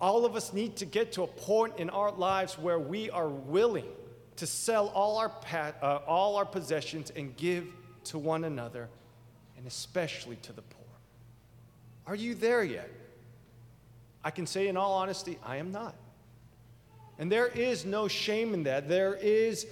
All 0.00 0.24
of 0.24 0.36
us 0.36 0.52
need 0.52 0.76
to 0.76 0.84
get 0.84 1.12
to 1.12 1.22
a 1.22 1.26
point 1.26 1.78
in 1.78 1.90
our 1.90 2.12
lives 2.12 2.58
where 2.58 2.78
we 2.78 3.10
are 3.10 3.28
willing 3.28 3.88
to 4.36 4.46
sell 4.46 4.88
all 4.88 5.18
our, 5.18 5.28
pa- 5.28 5.72
uh, 5.82 6.00
all 6.06 6.36
our 6.36 6.44
possessions 6.44 7.10
and 7.14 7.36
give 7.36 7.66
to 8.04 8.18
one 8.18 8.44
another, 8.44 8.88
and 9.56 9.66
especially 9.66 10.36
to 10.36 10.52
the 10.52 10.62
poor. 10.62 10.82
Are 12.06 12.14
you 12.14 12.34
there 12.34 12.64
yet? 12.64 12.90
I 14.24 14.30
can 14.30 14.46
say, 14.46 14.68
in 14.68 14.76
all 14.76 14.94
honesty, 14.94 15.38
I 15.44 15.56
am 15.56 15.72
not. 15.72 15.94
And 17.18 17.30
there 17.30 17.48
is 17.48 17.84
no 17.84 18.08
shame 18.08 18.54
in 18.54 18.64
that. 18.64 18.88
There 18.88 19.14
is 19.14 19.66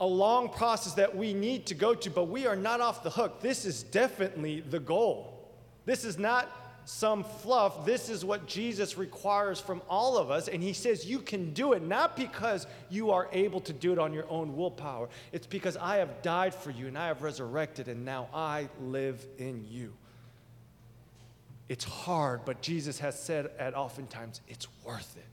a 0.00 0.06
long 0.06 0.48
process 0.48 0.94
that 0.94 1.16
we 1.16 1.34
need 1.34 1.66
to 1.66 1.74
go 1.74 1.94
to, 1.94 2.10
but 2.10 2.24
we 2.24 2.46
are 2.46 2.56
not 2.56 2.80
off 2.80 3.02
the 3.02 3.10
hook. 3.10 3.40
This 3.40 3.64
is 3.64 3.82
definitely 3.82 4.60
the 4.60 4.78
goal. 4.78 5.48
This 5.86 6.04
is 6.04 6.18
not 6.18 6.48
some 6.84 7.22
fluff. 7.22 7.84
This 7.84 8.08
is 8.08 8.24
what 8.24 8.46
Jesus 8.46 8.96
requires 8.96 9.60
from 9.60 9.82
all 9.90 10.16
of 10.16 10.30
us. 10.30 10.48
And 10.48 10.62
he 10.62 10.72
says 10.72 11.04
you 11.04 11.18
can 11.18 11.52
do 11.52 11.74
it 11.74 11.82
not 11.82 12.16
because 12.16 12.66
you 12.88 13.10
are 13.10 13.28
able 13.32 13.60
to 13.62 13.72
do 13.72 13.92
it 13.92 13.98
on 13.98 14.12
your 14.12 14.28
own 14.30 14.56
willpower, 14.56 15.08
it's 15.32 15.46
because 15.46 15.76
I 15.76 15.96
have 15.96 16.22
died 16.22 16.54
for 16.54 16.70
you 16.70 16.86
and 16.86 16.96
I 16.96 17.08
have 17.08 17.22
resurrected, 17.22 17.88
and 17.88 18.04
now 18.04 18.28
I 18.32 18.68
live 18.80 19.24
in 19.36 19.66
you. 19.68 19.92
It's 21.68 21.84
hard, 21.84 22.44
but 22.44 22.62
Jesus 22.62 22.98
has 23.00 23.18
said 23.18 23.50
at 23.58 23.74
oftentimes 23.74 24.40
it's 24.48 24.66
worth 24.84 25.16
it. 25.16 25.24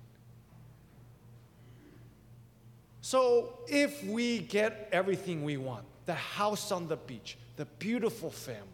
So, 3.01 3.59
if 3.67 4.03
we 4.03 4.39
get 4.39 4.89
everything 4.91 5.43
we 5.43 5.57
want 5.57 5.85
the 6.05 6.15
house 6.15 6.71
on 6.71 6.87
the 6.87 6.97
beach, 6.97 7.37
the 7.55 7.65
beautiful 7.65 8.31
family 8.31 8.65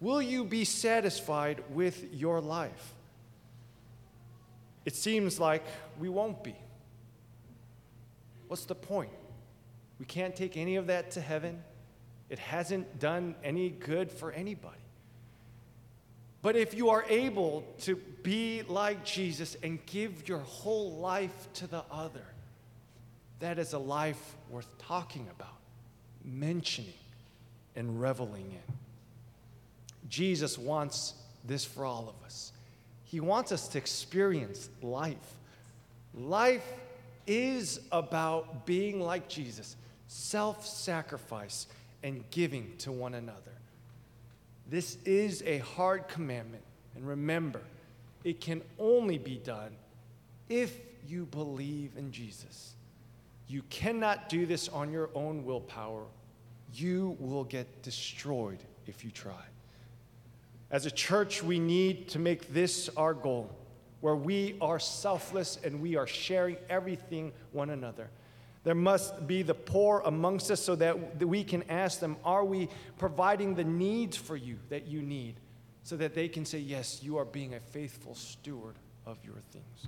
will 0.00 0.22
you 0.22 0.44
be 0.44 0.64
satisfied 0.64 1.62
with 1.70 2.12
your 2.12 2.40
life? 2.40 2.94
It 4.84 4.96
seems 4.96 5.38
like 5.38 5.62
we 5.98 6.08
won't 6.08 6.42
be. 6.42 6.56
What's 8.48 8.64
the 8.64 8.74
point? 8.74 9.10
We 9.98 10.06
can't 10.06 10.34
take 10.34 10.56
any 10.56 10.76
of 10.76 10.86
that 10.86 11.10
to 11.12 11.20
heaven. 11.20 11.62
It 12.30 12.38
hasn't 12.38 12.98
done 12.98 13.34
any 13.44 13.68
good 13.68 14.10
for 14.10 14.32
anybody. 14.32 14.76
But 16.42 16.56
if 16.56 16.74
you 16.74 16.88
are 16.90 17.04
able 17.08 17.64
to 17.80 17.96
be 18.22 18.62
like 18.62 19.04
Jesus 19.04 19.56
and 19.62 19.84
give 19.86 20.28
your 20.28 20.38
whole 20.38 20.92
life 20.92 21.48
to 21.54 21.66
the 21.66 21.84
other, 21.90 22.24
that 23.40 23.58
is 23.58 23.72
a 23.72 23.78
life 23.78 24.36
worth 24.48 24.68
talking 24.78 25.26
about, 25.34 25.58
mentioning, 26.24 26.92
and 27.76 28.00
reveling 28.00 28.50
in. 28.50 28.74
Jesus 30.08 30.58
wants 30.58 31.14
this 31.44 31.64
for 31.64 31.84
all 31.84 32.08
of 32.08 32.24
us. 32.24 32.52
He 33.04 33.20
wants 33.20 33.52
us 33.52 33.68
to 33.68 33.78
experience 33.78 34.68
life. 34.82 35.16
Life 36.14 36.66
is 37.26 37.80
about 37.92 38.66
being 38.66 39.00
like 39.00 39.28
Jesus, 39.28 39.76
self 40.08 40.66
sacrifice, 40.66 41.66
and 42.02 42.24
giving 42.30 42.76
to 42.78 42.92
one 42.92 43.14
another. 43.14 43.52
This 44.70 44.98
is 45.04 45.42
a 45.44 45.58
hard 45.58 46.06
commandment. 46.06 46.62
And 46.94 47.06
remember, 47.06 47.60
it 48.22 48.40
can 48.40 48.62
only 48.78 49.18
be 49.18 49.36
done 49.36 49.72
if 50.48 50.78
you 51.06 51.26
believe 51.26 51.92
in 51.96 52.12
Jesus. 52.12 52.74
You 53.48 53.62
cannot 53.68 54.28
do 54.28 54.46
this 54.46 54.68
on 54.68 54.92
your 54.92 55.10
own 55.14 55.44
willpower. 55.44 56.04
You 56.72 57.16
will 57.18 57.42
get 57.44 57.82
destroyed 57.82 58.58
if 58.86 59.04
you 59.04 59.10
try. 59.10 59.42
As 60.70 60.86
a 60.86 60.90
church, 60.90 61.42
we 61.42 61.58
need 61.58 62.08
to 62.10 62.20
make 62.20 62.52
this 62.54 62.88
our 62.96 63.12
goal, 63.12 63.50
where 64.00 64.14
we 64.14 64.56
are 64.60 64.78
selfless 64.78 65.58
and 65.64 65.80
we 65.80 65.96
are 65.96 66.06
sharing 66.06 66.56
everything 66.68 67.32
one 67.50 67.70
another. 67.70 68.08
There 68.62 68.74
must 68.74 69.26
be 69.26 69.42
the 69.42 69.54
poor 69.54 70.02
amongst 70.04 70.50
us 70.50 70.60
so 70.60 70.74
that 70.76 71.24
we 71.24 71.44
can 71.44 71.62
ask 71.70 71.98
them, 71.98 72.16
Are 72.24 72.44
we 72.44 72.68
providing 72.98 73.54
the 73.54 73.64
needs 73.64 74.16
for 74.16 74.36
you 74.36 74.58
that 74.68 74.86
you 74.86 75.00
need? 75.00 75.36
So 75.82 75.96
that 75.96 76.14
they 76.14 76.28
can 76.28 76.44
say, 76.44 76.58
Yes, 76.58 77.02
you 77.02 77.16
are 77.16 77.24
being 77.24 77.54
a 77.54 77.60
faithful 77.60 78.14
steward 78.14 78.76
of 79.06 79.18
your 79.24 79.40
things. 79.50 79.86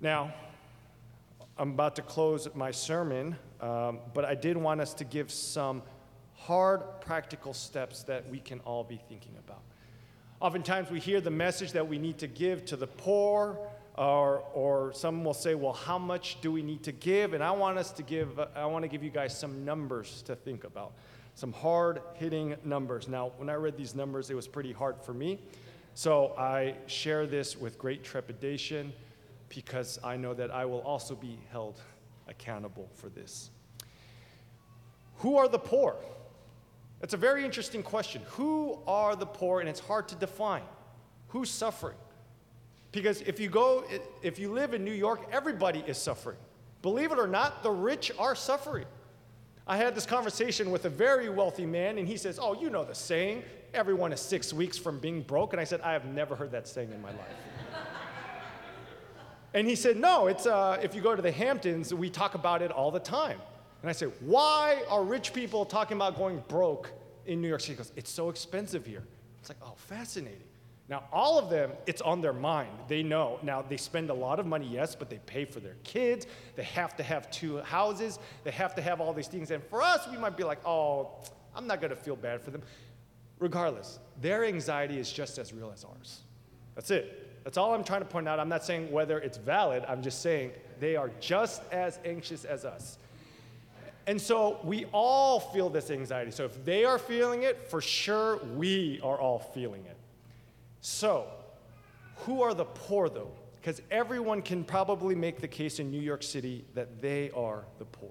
Now, 0.00 0.32
I'm 1.56 1.70
about 1.70 1.96
to 1.96 2.02
close 2.02 2.48
my 2.54 2.70
sermon, 2.70 3.36
um, 3.60 4.00
but 4.12 4.24
I 4.24 4.34
did 4.34 4.56
want 4.56 4.80
us 4.80 4.94
to 4.94 5.04
give 5.04 5.30
some 5.30 5.82
hard 6.36 6.82
practical 7.00 7.54
steps 7.54 8.02
that 8.04 8.28
we 8.28 8.38
can 8.38 8.60
all 8.60 8.84
be 8.84 9.00
thinking 9.08 9.34
about. 9.38 9.62
Oftentimes, 10.40 10.90
we 10.90 11.00
hear 11.00 11.20
the 11.20 11.30
message 11.30 11.72
that 11.72 11.88
we 11.88 11.98
need 11.98 12.18
to 12.18 12.26
give 12.26 12.64
to 12.66 12.76
the 12.76 12.86
poor, 12.86 13.58
or, 13.96 14.42
or 14.52 14.92
some 14.92 15.24
will 15.24 15.34
say, 15.34 15.54
Well, 15.54 15.72
how 15.72 15.98
much 15.98 16.40
do 16.40 16.50
we 16.50 16.62
need 16.62 16.82
to 16.84 16.92
give? 16.92 17.32
And 17.32 17.42
I 17.42 17.50
want 17.50 17.78
us 17.78 17.90
to 17.92 18.02
give, 18.02 18.38
uh, 18.38 18.46
I 18.54 18.66
want 18.66 18.82
to 18.82 18.88
give 18.88 19.02
you 19.02 19.10
guys 19.10 19.36
some 19.38 19.64
numbers 19.64 20.22
to 20.22 20.34
think 20.34 20.64
about, 20.64 20.92
some 21.34 21.52
hard 21.52 22.00
hitting 22.14 22.56
numbers. 22.64 23.08
Now, 23.08 23.32
when 23.36 23.48
I 23.48 23.54
read 23.54 23.76
these 23.76 23.94
numbers, 23.94 24.30
it 24.30 24.34
was 24.34 24.48
pretty 24.48 24.72
hard 24.72 25.00
for 25.02 25.14
me. 25.14 25.38
So 25.94 26.34
I 26.36 26.74
share 26.86 27.26
this 27.26 27.56
with 27.56 27.78
great 27.78 28.02
trepidation 28.02 28.92
because 29.48 29.98
I 30.02 30.16
know 30.16 30.34
that 30.34 30.50
I 30.50 30.64
will 30.64 30.80
also 30.80 31.14
be 31.14 31.38
held 31.52 31.80
accountable 32.26 32.88
for 32.94 33.08
this. 33.08 33.50
Who 35.18 35.36
are 35.36 35.46
the 35.46 35.58
poor? 35.58 35.96
That's 37.00 37.14
a 37.14 37.18
very 37.18 37.44
interesting 37.44 37.82
question. 37.82 38.22
Who 38.30 38.78
are 38.86 39.14
the 39.14 39.26
poor? 39.26 39.60
And 39.60 39.68
it's 39.68 39.78
hard 39.80 40.08
to 40.08 40.16
define. 40.16 40.62
Who's 41.28 41.50
suffering? 41.50 41.96
Because 42.94 43.22
if 43.22 43.40
you 43.40 43.48
go, 43.48 43.84
if 44.22 44.38
you 44.38 44.52
live 44.52 44.72
in 44.72 44.84
New 44.84 44.92
York, 44.92 45.28
everybody 45.32 45.82
is 45.86 45.98
suffering. 45.98 46.36
Believe 46.80 47.10
it 47.10 47.18
or 47.18 47.26
not, 47.26 47.62
the 47.62 47.70
rich 47.70 48.12
are 48.18 48.34
suffering. 48.36 48.86
I 49.66 49.76
had 49.78 49.94
this 49.94 50.06
conversation 50.06 50.70
with 50.70 50.84
a 50.84 50.90
very 50.90 51.28
wealthy 51.28 51.66
man, 51.66 51.98
and 51.98 52.06
he 52.06 52.16
says, 52.16 52.38
Oh, 52.40 52.54
you 52.54 52.70
know 52.70 52.84
the 52.84 52.94
saying, 52.94 53.42
everyone 53.72 54.12
is 54.12 54.20
six 54.20 54.52
weeks 54.52 54.78
from 54.78 54.98
being 55.00 55.22
broke. 55.22 55.52
And 55.52 55.60
I 55.60 55.64
said, 55.64 55.80
I 55.80 55.92
have 55.92 56.04
never 56.04 56.36
heard 56.36 56.52
that 56.52 56.68
saying 56.68 56.92
in 56.92 57.02
my 57.02 57.10
life. 57.10 57.18
And 59.56 59.68
he 59.68 59.76
said, 59.76 59.96
No, 59.96 60.26
it's, 60.26 60.46
uh, 60.46 60.80
if 60.82 60.96
you 60.96 61.00
go 61.00 61.14
to 61.14 61.22
the 61.22 61.30
Hamptons, 61.30 61.94
we 61.94 62.10
talk 62.10 62.34
about 62.34 62.60
it 62.60 62.72
all 62.72 62.90
the 62.90 62.98
time. 62.98 63.38
And 63.82 63.88
I 63.88 63.92
said, 63.92 64.10
Why 64.18 64.82
are 64.90 65.04
rich 65.04 65.32
people 65.32 65.64
talking 65.64 65.96
about 65.96 66.16
going 66.16 66.42
broke 66.48 66.90
in 67.24 67.40
New 67.40 67.46
York 67.46 67.60
City? 67.60 67.74
He 67.74 67.76
goes, 67.76 67.92
It's 67.94 68.10
so 68.10 68.30
expensive 68.30 68.84
here. 68.84 69.04
It's 69.38 69.48
like, 69.48 69.58
Oh, 69.62 69.74
fascinating. 69.76 70.42
Now, 70.88 71.04
all 71.12 71.38
of 71.38 71.48
them, 71.48 71.72
it's 71.86 72.02
on 72.02 72.20
their 72.20 72.34
mind. 72.34 72.70
They 72.88 73.02
know. 73.02 73.38
Now, 73.42 73.62
they 73.62 73.78
spend 73.78 74.10
a 74.10 74.14
lot 74.14 74.38
of 74.38 74.44
money, 74.44 74.68
yes, 74.70 74.94
but 74.94 75.08
they 75.08 75.18
pay 75.24 75.46
for 75.46 75.60
their 75.60 75.76
kids. 75.82 76.26
They 76.56 76.64
have 76.64 76.94
to 76.96 77.02
have 77.02 77.30
two 77.30 77.58
houses. 77.58 78.18
They 78.44 78.50
have 78.50 78.74
to 78.74 78.82
have 78.82 79.00
all 79.00 79.14
these 79.14 79.28
things. 79.28 79.50
And 79.50 79.64
for 79.64 79.80
us, 79.80 80.06
we 80.10 80.18
might 80.18 80.36
be 80.36 80.44
like, 80.44 80.58
oh, 80.66 81.10
I'm 81.56 81.66
not 81.66 81.80
going 81.80 81.90
to 81.90 81.96
feel 81.96 82.16
bad 82.16 82.42
for 82.42 82.50
them. 82.50 82.62
Regardless, 83.38 83.98
their 84.20 84.44
anxiety 84.44 84.98
is 84.98 85.10
just 85.10 85.38
as 85.38 85.54
real 85.54 85.70
as 85.72 85.84
ours. 85.84 86.20
That's 86.74 86.90
it. 86.90 87.44
That's 87.44 87.56
all 87.56 87.74
I'm 87.74 87.84
trying 87.84 88.00
to 88.00 88.06
point 88.06 88.28
out. 88.28 88.38
I'm 88.38 88.48
not 88.48 88.64
saying 88.64 88.90
whether 88.92 89.18
it's 89.18 89.38
valid, 89.38 89.84
I'm 89.88 90.02
just 90.02 90.22
saying 90.22 90.52
they 90.80 90.96
are 90.96 91.10
just 91.20 91.62
as 91.72 91.98
anxious 92.04 92.44
as 92.44 92.64
us. 92.64 92.98
And 94.06 94.20
so 94.20 94.60
we 94.64 94.84
all 94.92 95.40
feel 95.40 95.70
this 95.70 95.90
anxiety. 95.90 96.30
So 96.30 96.44
if 96.44 96.64
they 96.64 96.84
are 96.84 96.98
feeling 96.98 97.42
it, 97.42 97.70
for 97.70 97.80
sure 97.80 98.38
we 98.56 99.00
are 99.02 99.18
all 99.18 99.38
feeling 99.38 99.84
it. 99.86 99.93
So, 100.86 101.28
who 102.26 102.42
are 102.42 102.52
the 102.52 102.66
poor 102.66 103.08
though? 103.08 103.30
Because 103.56 103.80
everyone 103.90 104.42
can 104.42 104.64
probably 104.64 105.14
make 105.14 105.40
the 105.40 105.48
case 105.48 105.78
in 105.78 105.90
New 105.90 105.98
York 105.98 106.22
City 106.22 106.66
that 106.74 107.00
they 107.00 107.30
are 107.30 107.64
the 107.78 107.86
poor. 107.86 108.10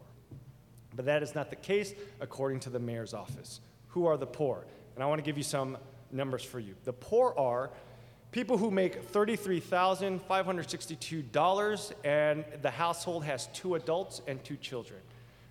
But 0.95 1.05
that 1.05 1.21
is 1.21 1.35
not 1.35 1.51
the 1.51 1.55
case 1.55 1.93
according 2.19 2.61
to 2.61 2.71
the 2.71 2.79
mayor's 2.79 3.13
office. 3.13 3.61
Who 3.89 4.07
are 4.07 4.17
the 4.17 4.25
poor? 4.25 4.65
And 4.95 5.03
I 5.03 5.05
want 5.05 5.19
to 5.19 5.23
give 5.23 5.37
you 5.37 5.43
some 5.43 5.77
numbers 6.11 6.43
for 6.43 6.59
you. 6.59 6.73
The 6.83 6.93
poor 6.93 7.35
are 7.37 7.69
people 8.31 8.57
who 8.57 8.71
make 8.71 9.11
$33,562 9.11 11.91
and 12.03 12.43
the 12.63 12.71
household 12.71 13.23
has 13.23 13.49
two 13.53 13.75
adults 13.75 14.23
and 14.25 14.43
two 14.43 14.57
children. 14.57 14.99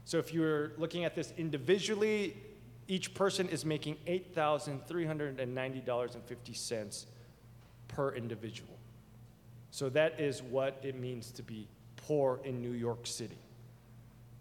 So 0.06 0.18
if 0.18 0.34
you're 0.34 0.72
looking 0.76 1.04
at 1.04 1.14
this 1.14 1.32
individually, 1.38 2.36
each 2.88 3.14
person 3.14 3.48
is 3.48 3.64
making 3.64 3.98
$8,390.50 4.08 7.06
per 7.94 8.14
individual. 8.14 8.78
So 9.70 9.88
that 9.90 10.20
is 10.20 10.42
what 10.42 10.78
it 10.82 10.98
means 10.98 11.30
to 11.32 11.42
be 11.42 11.68
poor 11.96 12.40
in 12.44 12.60
New 12.60 12.72
York 12.72 13.06
City. 13.06 13.38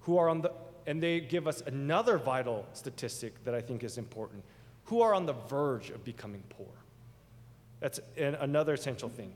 Who 0.02 0.18
are 0.18 0.30
on 0.30 0.42
the, 0.42 0.52
and 0.88 1.02
they 1.02 1.20
give 1.20 1.48
us 1.48 1.62
another 1.66 2.18
vital 2.18 2.66
statistic 2.74 3.44
that 3.46 3.54
I 3.54 3.62
think 3.62 3.84
is 3.84 3.98
important 3.98 4.44
who 4.86 5.02
are 5.02 5.14
on 5.14 5.26
the 5.26 5.36
verge 5.48 5.90
of 5.90 6.04
becoming 6.04 6.44
poor. 6.50 6.68
That's 7.80 8.02
an, 8.18 8.36
another 8.36 8.74
essential 8.74 9.08
thing. 9.08 9.34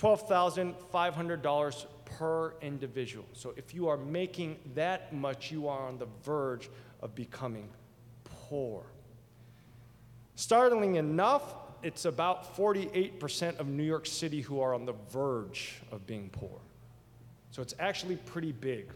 $12,500 0.02 1.86
per 2.06 2.54
individual. 2.62 3.26
So 3.34 3.54
if 3.56 3.74
you 3.76 3.88
are 3.88 3.98
making 3.98 4.58
that 4.74 5.14
much, 5.14 5.52
you 5.52 5.68
are 5.68 5.88
on 5.88 6.00
the 6.00 6.08
verge 6.24 6.70
of 7.02 7.14
becoming 7.14 7.70
poor. 8.24 8.84
Startling 10.36 10.96
enough, 10.96 11.54
it's 11.84 12.06
about 12.06 12.58
48% 12.58 13.60
of 13.60 13.68
New 13.68 13.84
York 13.84 14.08
City 14.08 14.42
who 14.42 14.60
are 14.60 14.74
on 14.74 14.86
the 14.86 14.96
verge 15.12 15.82
of 15.92 16.08
being 16.08 16.30
poor. 16.32 16.60
So 17.52 17.62
it's 17.62 17.76
actually 17.80 18.16
pretty 18.16 18.52
big. 18.54 18.92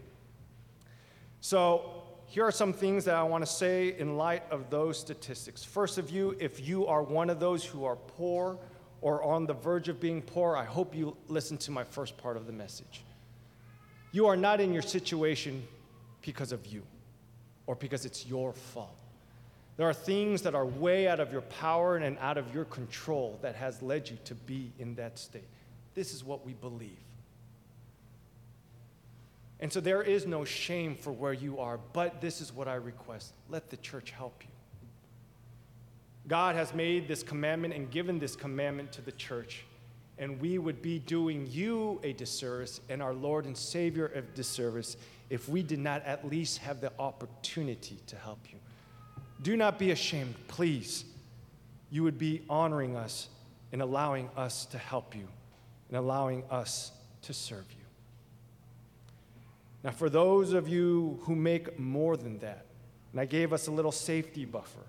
So 1.40 2.04
here 2.26 2.46
are 2.46 2.52
some 2.52 2.74
things 2.74 3.06
that 3.06 3.14
I 3.16 3.22
want 3.22 3.46
to 3.46 3.52
say 3.52 3.96
in 4.00 4.18
light 4.18 4.44
of 4.50 4.72
those 4.72 5.00
statistics. 5.00 5.64
First 5.64 6.00
of 6.00 6.10
you, 6.10 6.36
if 6.40 6.68
you 6.68 6.88
are 6.88 7.04
one 7.04 7.30
of 7.30 7.40
those 7.40 7.64
who 7.64 7.86
are 7.86 7.96
poor 7.96 8.58
or 9.06 9.22
on 9.22 9.46
the 9.46 9.54
verge 9.54 9.88
of 9.88 10.00
being 10.00 10.20
poor, 10.20 10.58
I 10.58 10.64
hope 10.64 10.96
you 10.96 11.16
listen 11.28 11.58
to 11.58 11.70
my 11.70 11.84
first 11.84 12.18
part 12.18 12.38
of 12.38 12.48
the 12.48 12.52
message. 12.52 13.04
You 14.12 14.26
are 14.26 14.36
not 14.36 14.60
in 14.60 14.74
your 14.74 14.82
situation 14.82 15.64
because 16.24 16.52
of 16.52 16.66
you 16.66 16.82
or 17.68 17.76
because 17.76 18.04
it's 18.04 18.26
your 18.26 18.52
fault. 18.52 18.98
There 19.78 19.88
are 19.88 19.94
things 19.94 20.42
that 20.42 20.56
are 20.56 20.66
way 20.66 21.08
out 21.08 21.20
of 21.20 21.32
your 21.32 21.42
power 21.42 21.98
and 21.98 22.18
out 22.18 22.40
of 22.40 22.52
your 22.52 22.66
control 22.66 23.38
that 23.44 23.54
has 23.54 23.80
led 23.84 24.10
you 24.10 24.18
to 24.26 24.34
be 24.34 24.72
in 24.80 24.96
that 24.96 25.20
state. 25.20 25.48
This 25.94 26.12
is 26.12 26.24
what 26.24 26.44
we 26.44 26.54
believe. 26.54 26.98
And 29.60 29.72
so 29.72 29.82
there 29.82 30.02
is 30.02 30.26
no 30.26 30.46
shame 30.46 30.96
for 30.96 31.12
where 31.12 31.34
you 31.34 31.60
are, 31.60 31.80
but 31.94 32.22
this 32.22 32.42
is 32.42 32.52
what 32.52 32.68
I 32.68 32.74
request. 32.74 33.34
Let 33.50 33.70
the 33.70 33.78
church 33.78 34.10
help 34.10 34.42
you. 34.42 34.55
God 36.28 36.56
has 36.56 36.74
made 36.74 37.08
this 37.08 37.22
commandment 37.22 37.74
and 37.74 37.90
given 37.92 38.18
this 38.18 38.36
commandment 38.36 38.92
to 38.94 39.02
the 39.02 39.12
church, 39.12 39.66
and 40.18 40.40
we 40.40 40.58
would 40.58 40.82
be 40.82 41.00
doing 41.00 41.48
you 41.52 42.00
a 42.04 42.14
disservice 42.14 42.82
and 42.90 43.02
our 43.02 43.14
Lord 43.14 43.46
and 43.46 43.56
Savior 43.56 44.12
a 44.16 44.22
disservice 44.22 44.98
if 45.30 45.50
we 45.50 45.62
did 45.62 45.80
not 45.80 46.04
at 46.04 46.28
least 46.28 46.60
have 46.60 46.82
the 46.82 46.92
opportunity 47.00 47.98
to 48.08 48.16
help 48.16 48.40
you. 48.52 48.60
Do 49.42 49.56
not 49.58 49.78
be 49.78 49.92
ashamed, 49.92 50.36
please. 50.48 51.06
You 51.92 52.04
would 52.04 52.18
be 52.18 52.42
honoring 52.50 52.96
us 52.96 53.30
and 53.72 53.82
allowing 53.82 54.30
us 54.36 54.66
to 54.68 54.78
help 54.78 55.16
you 55.16 55.28
and 55.90 55.98
allowing 55.98 56.44
us 56.50 56.92
to 57.24 57.34
serve 57.34 57.66
you. 57.72 57.86
Now, 59.84 59.92
for 59.92 60.10
those 60.10 60.54
of 60.54 60.68
you 60.68 61.20
who 61.24 61.36
make 61.36 61.78
more 61.78 62.18
than 62.18 62.40
that, 62.40 62.66
and 63.12 63.22
I 63.22 63.26
gave 63.26 63.54
us 63.54 63.68
a 63.68 63.72
little 63.72 63.92
safety 63.92 64.46
buffer, 64.46 64.82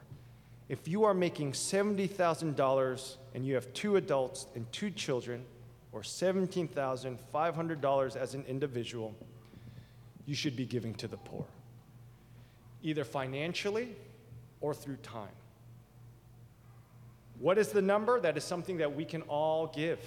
if 0.69 0.89
you 0.89 1.05
are 1.05 1.15
making 1.15 1.53
$70,000 1.53 3.17
and 3.35 3.47
you 3.47 3.55
have 3.55 3.73
two 3.73 3.95
adults 3.97 4.47
and 4.55 4.71
two 4.73 4.91
children, 4.91 5.45
or 5.93 6.03
$17,500 6.03 8.17
as 8.17 8.35
an 8.35 8.45
individual, 8.47 9.15
you 10.27 10.35
should 10.35 10.57
be 10.57 10.67
giving 10.67 10.93
to 10.95 11.09
the 11.09 11.17
poor, 11.17 11.47
either 12.83 13.03
financially 13.03 13.97
or 14.61 14.75
through 14.75 14.97
time. 14.97 15.31
What 17.39 17.57
is 17.57 17.69
the 17.69 17.81
number? 17.81 18.21
That 18.21 18.37
is 18.37 18.45
something 18.45 18.77
that 18.79 18.95
we 18.95 19.07
can 19.07 19.23
all 19.23 19.69
give. 19.69 20.01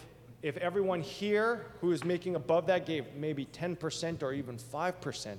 If 0.43 0.57
everyone 0.57 1.01
here 1.01 1.65
who 1.81 1.91
is 1.91 2.03
making 2.03 2.35
above 2.35 2.67
that 2.67 2.85
gave 2.85 3.15
maybe 3.15 3.47
10% 3.47 4.21
or 4.21 4.31
even 4.33 4.57
5%, 4.57 5.37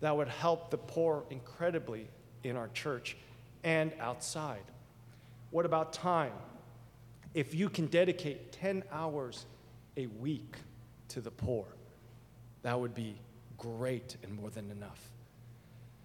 that 0.00 0.16
would 0.16 0.28
help 0.28 0.70
the 0.70 0.78
poor 0.78 1.22
incredibly 1.30 2.08
in 2.42 2.56
our 2.56 2.66
church 2.68 3.16
and 3.64 3.92
outside. 3.98 4.62
What 5.50 5.66
about 5.66 5.92
time? 5.92 6.32
If 7.32 7.54
you 7.54 7.68
can 7.68 7.86
dedicate 7.86 8.52
10 8.52 8.84
hours 8.92 9.46
a 9.96 10.06
week 10.06 10.54
to 11.08 11.20
the 11.20 11.30
poor, 11.30 11.64
that 12.62 12.78
would 12.78 12.94
be 12.94 13.16
great 13.58 14.16
and 14.22 14.32
more 14.36 14.50
than 14.50 14.70
enough. 14.70 15.10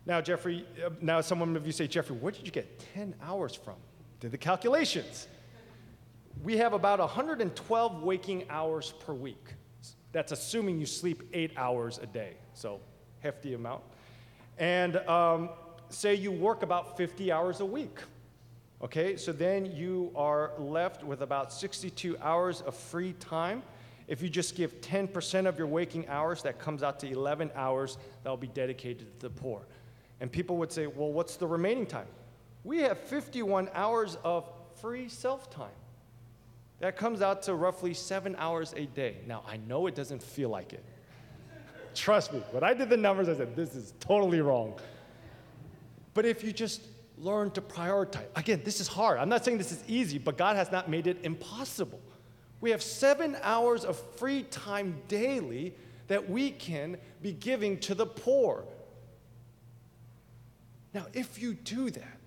Now, 0.06 0.22
Jeffrey, 0.22 0.66
uh, 0.84 0.90
now 1.02 1.22
someone 1.22 1.56
of 1.56 1.66
you 1.66 1.72
say, 1.72 1.86
Jeffrey, 1.86 2.16
where 2.16 2.32
did 2.32 2.46
you 2.46 2.52
get 2.52 2.80
10 2.96 3.14
hours 3.22 3.54
from? 3.54 3.76
Did 4.20 4.32
the 4.32 4.38
calculations. 4.38 5.28
We 6.44 6.58
have 6.58 6.74
about 6.74 7.00
112 7.00 8.02
waking 8.02 8.46
hours 8.50 8.94
per 9.06 9.14
week. 9.14 9.54
That's 10.12 10.32
assuming 10.32 10.80
you 10.80 10.86
sleep 10.86 11.24
eight 11.34 11.52
hours 11.58 12.00
a 12.02 12.08
day, 12.08 12.38
so 12.54 12.80
hefty 13.20 13.54
amount. 13.54 13.84
And 14.58 14.98
um, 14.98 15.50
say 15.90 16.16
you 16.16 16.32
work 16.32 16.64
about 16.64 16.98
50 16.98 17.32
hours 17.32 17.60
a 17.60 17.66
week. 17.66 18.00
Okay, 18.82 19.18
so 19.18 19.32
then 19.34 19.66
you 19.66 20.12
are 20.16 20.52
left 20.58 21.04
with 21.04 21.22
about 21.22 21.52
62 21.52 22.18
hours 22.20 22.62
of 22.62 22.76
free 22.76 23.14
time. 23.14 23.62
If 24.08 24.22
you 24.22 24.30
just 24.30 24.56
give 24.56 24.80
10% 24.82 25.48
of 25.48 25.58
your 25.58 25.68
waking 25.68 26.08
hours, 26.08 26.42
that 26.44 26.60
comes 26.60 26.82
out 26.82 27.00
to 27.02 27.12
11 27.12 27.52
hours 27.56 27.98
that 28.24 28.30
will 28.30 28.38
be 28.38 28.48
dedicated 28.48 29.20
to 29.20 29.28
the 29.28 29.30
poor. 29.30 29.68
And 30.22 30.32
people 30.32 30.58
would 30.58 30.72
say, 30.72 30.88
well, 30.88 31.12
what's 31.12 31.36
the 31.36 31.46
remaining 31.46 31.86
time? 31.86 32.08
We 32.64 32.80
have 32.80 32.98
51 32.98 33.70
hours 33.74 34.18
of 34.24 34.50
free 34.82 35.10
self 35.10 35.50
time. 35.50 35.70
That 36.80 36.96
comes 36.96 37.22
out 37.22 37.44
to 37.44 37.56
roughly 37.56 37.94
seven 37.94 38.36
hours 38.38 38.74
a 38.78 38.86
day. 38.86 39.18
Now, 39.28 39.44
I 39.48 39.58
know 39.58 39.88
it 39.88 39.96
doesn't 39.96 40.24
feel 40.24 40.50
like 40.50 40.72
it. 40.72 40.84
Trust 41.94 42.32
me, 42.32 42.40
when 42.52 42.64
I 42.64 42.74
did 42.74 42.90
the 42.90 42.98
numbers, 42.98 43.28
I 43.28 43.36
said, 43.36 43.56
this 43.56 43.76
is 43.76 43.94
totally 44.00 44.40
wrong. 44.40 44.80
But 46.14 46.26
if 46.26 46.44
you 46.44 46.52
just 46.52 46.82
learn 47.18 47.52
to 47.52 47.62
prioritize, 47.62 48.26
again, 48.36 48.62
this 48.64 48.80
is 48.80 48.88
hard. 48.88 49.20
I'm 49.20 49.30
not 49.30 49.46
saying 49.46 49.58
this 49.58 49.72
is 49.72 49.84
easy, 49.88 50.18
but 50.18 50.38
God 50.38 50.56
has 50.56 50.72
not 50.72 50.90
made 50.90 51.08
it 51.08 51.18
impossible. 51.24 52.00
We 52.62 52.72
have 52.72 52.82
seven 52.82 53.38
hours 53.42 53.86
of 53.86 53.98
free 54.18 54.44
time 54.44 55.02
daily 55.08 55.74
that 56.08 56.30
we 56.30 56.52
can 56.52 56.98
be 57.22 57.32
giving 57.32 57.78
to 57.80 57.96
the 57.96 58.06
poor, 58.06 58.66
now, 60.94 61.06
if 61.14 61.42
you 61.42 61.54
do 61.54 61.90
that, 61.92 62.18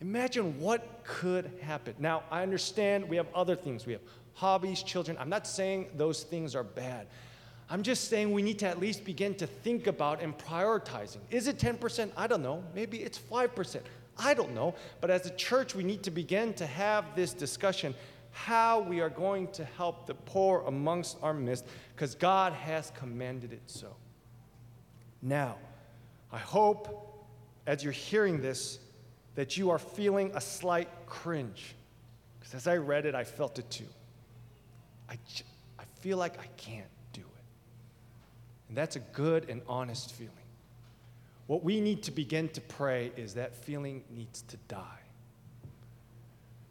imagine 0.00 0.58
what 0.58 1.04
could 1.04 1.50
happen. 1.62 1.94
Now, 1.98 2.24
I 2.30 2.42
understand 2.42 3.08
we 3.08 3.16
have 3.16 3.28
other 3.34 3.54
things. 3.54 3.86
We 3.86 3.92
have 3.92 4.02
hobbies, 4.34 4.82
children. 4.82 5.16
I'm 5.20 5.28
not 5.28 5.46
saying 5.46 5.90
those 5.96 6.24
things 6.24 6.54
are 6.56 6.64
bad. 6.64 7.06
I'm 7.70 7.82
just 7.82 8.08
saying 8.08 8.32
we 8.32 8.42
need 8.42 8.58
to 8.60 8.66
at 8.66 8.78
least 8.78 9.04
begin 9.04 9.34
to 9.36 9.46
think 9.46 9.86
about 9.86 10.20
and 10.20 10.36
prioritizing. 10.36 11.18
Is 11.30 11.48
it 11.48 11.58
10%? 11.58 12.10
I 12.16 12.26
don't 12.26 12.42
know. 12.42 12.62
Maybe 12.74 12.98
it's 12.98 13.18
5%. 13.18 13.80
I 14.18 14.34
don't 14.34 14.54
know. 14.54 14.74
But 15.00 15.10
as 15.10 15.26
a 15.26 15.30
church, 15.30 15.74
we 15.74 15.82
need 15.82 16.02
to 16.02 16.10
begin 16.10 16.52
to 16.54 16.66
have 16.66 17.16
this 17.16 17.32
discussion 17.32 17.94
how 18.32 18.80
we 18.80 19.00
are 19.00 19.10
going 19.10 19.48
to 19.48 19.64
help 19.64 20.06
the 20.06 20.14
poor 20.14 20.64
amongst 20.66 21.18
our 21.22 21.34
midst 21.34 21.66
because 21.94 22.14
God 22.14 22.54
has 22.54 22.90
commanded 22.96 23.52
it 23.52 23.62
so. 23.66 23.94
Now, 25.20 25.56
I 26.32 26.38
hope 26.38 27.26
as 27.66 27.84
you're 27.84 27.92
hearing 27.92 28.40
this 28.40 28.78
that 29.34 29.56
you 29.56 29.70
are 29.70 29.78
feeling 29.78 30.30
a 30.34 30.40
slight 30.40 30.88
cringe. 31.06 31.74
Because 32.38 32.54
as 32.54 32.66
I 32.66 32.76
read 32.76 33.06
it, 33.06 33.14
I 33.14 33.24
felt 33.24 33.58
it 33.58 33.70
too. 33.70 33.86
I, 35.08 35.18
I 35.78 35.84
feel 36.00 36.18
like 36.18 36.38
I 36.38 36.46
can't. 36.56 36.86
And 38.72 38.78
that's 38.78 38.96
a 38.96 39.00
good 39.00 39.50
and 39.50 39.60
honest 39.68 40.14
feeling. 40.14 40.32
What 41.46 41.62
we 41.62 41.78
need 41.78 42.04
to 42.04 42.10
begin 42.10 42.48
to 42.48 42.60
pray 42.62 43.12
is 43.18 43.34
that 43.34 43.54
feeling 43.54 44.02
needs 44.08 44.40
to 44.48 44.56
die. 44.66 45.00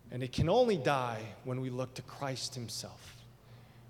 And 0.09 0.23
it 0.23 0.31
can 0.31 0.49
only 0.49 0.77
die 0.77 1.21
when 1.43 1.61
we 1.61 1.69
look 1.69 1.93
to 1.93 2.01
Christ 2.01 2.55
Himself. 2.55 3.17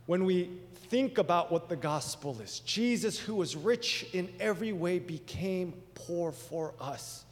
When 0.07 0.25
we 0.25 0.49
think 0.89 1.19
about 1.19 1.53
what 1.53 1.69
the 1.69 1.77
gospel 1.77 2.37
is 2.41 2.59
Jesus, 2.59 3.17
who 3.17 3.35
was 3.35 3.55
rich 3.55 4.05
in 4.11 4.27
every 4.41 4.73
way, 4.73 4.99
became 4.99 5.73
poor 5.95 6.33
for 6.33 6.73
us 6.81 7.23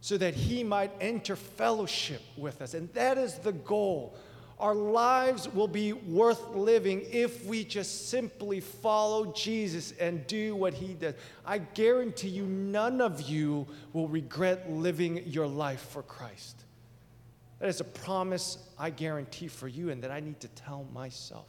so 0.00 0.18
that 0.18 0.34
he 0.34 0.64
might 0.64 0.90
enter 1.00 1.36
fellowship 1.36 2.22
with 2.36 2.60
us. 2.62 2.74
And 2.74 2.92
that 2.94 3.16
is 3.16 3.34
the 3.34 3.52
goal. 3.52 4.16
Our 4.60 4.74
lives 4.74 5.48
will 5.48 5.68
be 5.68 5.92
worth 5.92 6.54
living 6.54 7.04
if 7.10 7.44
we 7.44 7.64
just 7.64 8.08
simply 8.10 8.60
follow 8.60 9.32
Jesus 9.32 9.92
and 9.98 10.26
do 10.26 10.54
what 10.54 10.74
he 10.74 10.94
does. 10.94 11.14
I 11.44 11.58
guarantee 11.58 12.28
you, 12.28 12.44
none 12.46 13.00
of 13.00 13.22
you 13.22 13.66
will 13.92 14.06
regret 14.06 14.70
living 14.70 15.24
your 15.26 15.46
life 15.46 15.80
for 15.90 16.02
Christ. 16.02 16.64
That 17.58 17.68
is 17.68 17.80
a 17.80 17.84
promise 17.84 18.58
I 18.78 18.90
guarantee 18.90 19.48
for 19.48 19.66
you 19.66 19.90
and 19.90 20.02
that 20.02 20.10
I 20.10 20.20
need 20.20 20.40
to 20.40 20.48
tell 20.48 20.86
myself. 20.92 21.46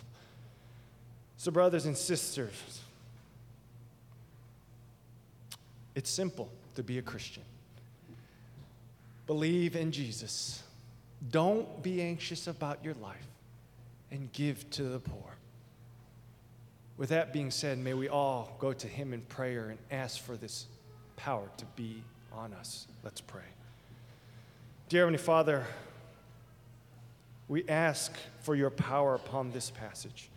So, 1.37 1.51
brothers 1.51 1.85
and 1.85 1.97
sisters, 1.97 2.81
It's 5.95 6.09
simple 6.09 6.49
to 6.75 6.83
be 6.83 6.97
a 6.97 7.01
Christian. 7.01 7.43
Believe 9.27 9.75
in 9.75 9.91
Jesus. 9.91 10.63
Don't 11.29 11.83
be 11.83 12.01
anxious 12.01 12.47
about 12.47 12.83
your 12.83 12.95
life 12.95 13.27
and 14.11 14.31
give 14.31 14.69
to 14.71 14.83
the 14.83 14.99
poor. 14.99 15.35
With 16.97 17.09
that 17.09 17.31
being 17.33 17.51
said, 17.51 17.77
may 17.77 17.93
we 17.93 18.09
all 18.09 18.55
go 18.59 18.73
to 18.73 18.87
Him 18.87 19.13
in 19.13 19.21
prayer 19.21 19.69
and 19.69 19.79
ask 19.89 20.21
for 20.21 20.35
this 20.35 20.65
power 21.15 21.49
to 21.57 21.65
be 21.75 22.03
on 22.33 22.53
us. 22.53 22.87
Let's 23.03 23.21
pray. 23.21 23.41
Dear 24.89 25.01
Heavenly 25.01 25.19
Father, 25.19 25.65
we 27.47 27.67
ask 27.67 28.13
for 28.41 28.55
your 28.55 28.69
power 28.69 29.15
upon 29.15 29.51
this 29.51 29.69
passage. 29.71 30.29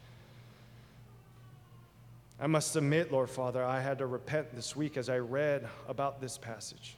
I 2.40 2.46
must 2.46 2.74
admit, 2.76 3.12
Lord 3.12 3.30
Father, 3.30 3.64
I 3.64 3.80
had 3.80 3.98
to 3.98 4.06
repent 4.06 4.54
this 4.54 4.74
week 4.74 4.96
as 4.96 5.08
I 5.08 5.18
read 5.18 5.68
about 5.88 6.20
this 6.20 6.36
passage. 6.36 6.96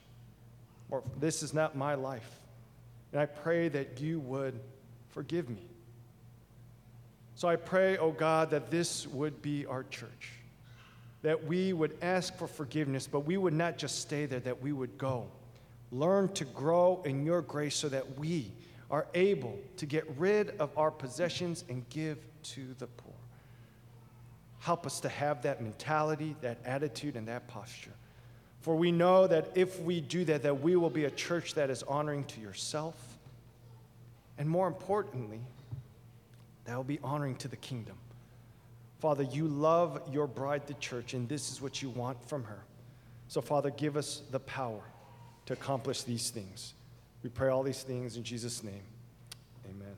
Or 0.91 1.03
this 1.19 1.43
is 1.43 1.53
not 1.53 1.77
my 1.77 1.95
life. 1.95 2.41
And 3.13 3.21
I 3.21 3.27
pray 3.27 3.69
that 3.69 4.01
you 4.01 4.21
would 4.21 4.59
forgive 5.09 5.49
me. 5.49 5.67
So 7.35 7.49
I 7.49 7.57
pray, 7.57 7.99
oh 7.99 8.13
God, 8.13 8.51
that 8.51 8.71
this 8.71 9.07
would 9.09 9.43
be 9.43 9.67
our 9.67 9.85
church. 9.85 10.33
That 11.23 11.45
we 11.45 11.73
would 11.73 11.97
ask 12.03 12.37
for 12.37 12.47
forgiveness, 12.47 13.07
but 13.07 13.21
we 13.21 13.37
would 13.37 13.53
not 13.53 13.79
just 13.79 14.01
stay 14.01 14.27
there, 14.27 14.41
that 14.41 14.63
we 14.63 14.73
would 14.73 14.97
go. 14.97 15.27
Learn 15.93 16.29
to 16.35 16.45
grow 16.45 17.03
in 17.05 17.25
your 17.25 17.43
grace 17.43 17.77
so 17.77 17.89
that 17.89 18.19
we 18.19 18.53
are 18.91 19.07
able 19.15 19.59
to 19.77 19.87
get 19.87 20.05
rid 20.17 20.51
of 20.59 20.77
our 20.79 20.91
possessions 20.91 21.65
and 21.69 21.89
give 21.89 22.19
to 22.43 22.75
the 22.79 22.87
poor. 22.87 23.13
Help 24.61 24.87
us 24.87 25.01
to 25.01 25.09
have 25.09 25.43
that 25.43 25.61
mentality, 25.61 26.35
that 26.41 26.59
attitude, 26.65 27.17
and 27.17 27.29
that 27.29 27.47
posture. 27.49 27.93
For 28.67 28.75
we 28.75 28.91
know 28.91 29.29
that 29.29 29.53
if 29.55 29.79
we 29.81 30.01
do 30.01 30.25
that, 30.25 30.43
that 30.43 30.61
we 30.61 30.75
will 30.75 30.91
be 30.91 31.05
a 31.05 31.11
church 31.13 31.55
that 31.55 31.71
is 31.71 31.85
honoring 31.85 32.25
to 32.25 32.41
yourself. 32.41 32.97
And 34.39 34.51
more 34.51 34.67
importantly, 34.67 35.39
that 36.65 36.77
will 36.77 36.83
be 36.83 36.99
honoring 37.05 37.37
to 37.37 37.47
the 37.47 37.55
kingdom. 37.55 37.95
Father, 38.99 39.23
you 39.23 39.47
love 39.47 40.03
your 40.11 40.27
bride, 40.27 40.67
the 40.67 40.75
church, 40.75 41.15
and 41.15 41.29
this 41.29 41.53
is 41.53 41.63
what 41.63 41.81
you 41.81 41.91
want 41.91 42.29
from 42.29 42.43
her. 42.43 42.59
So, 43.29 43.41
Father, 43.41 43.71
give 43.71 43.97
us 43.97 44.23
the 44.33 44.41
power 44.41 44.83
to 45.45 45.53
accomplish 45.53 46.03
these 46.03 46.31
things. 46.31 46.75
We 47.23 47.31
pray 47.31 47.51
all 47.51 47.63
these 47.63 47.85
things 47.85 48.17
in 48.17 48.25
Jesus' 48.25 48.65
name. 48.65 48.83
Amen. 49.71 49.95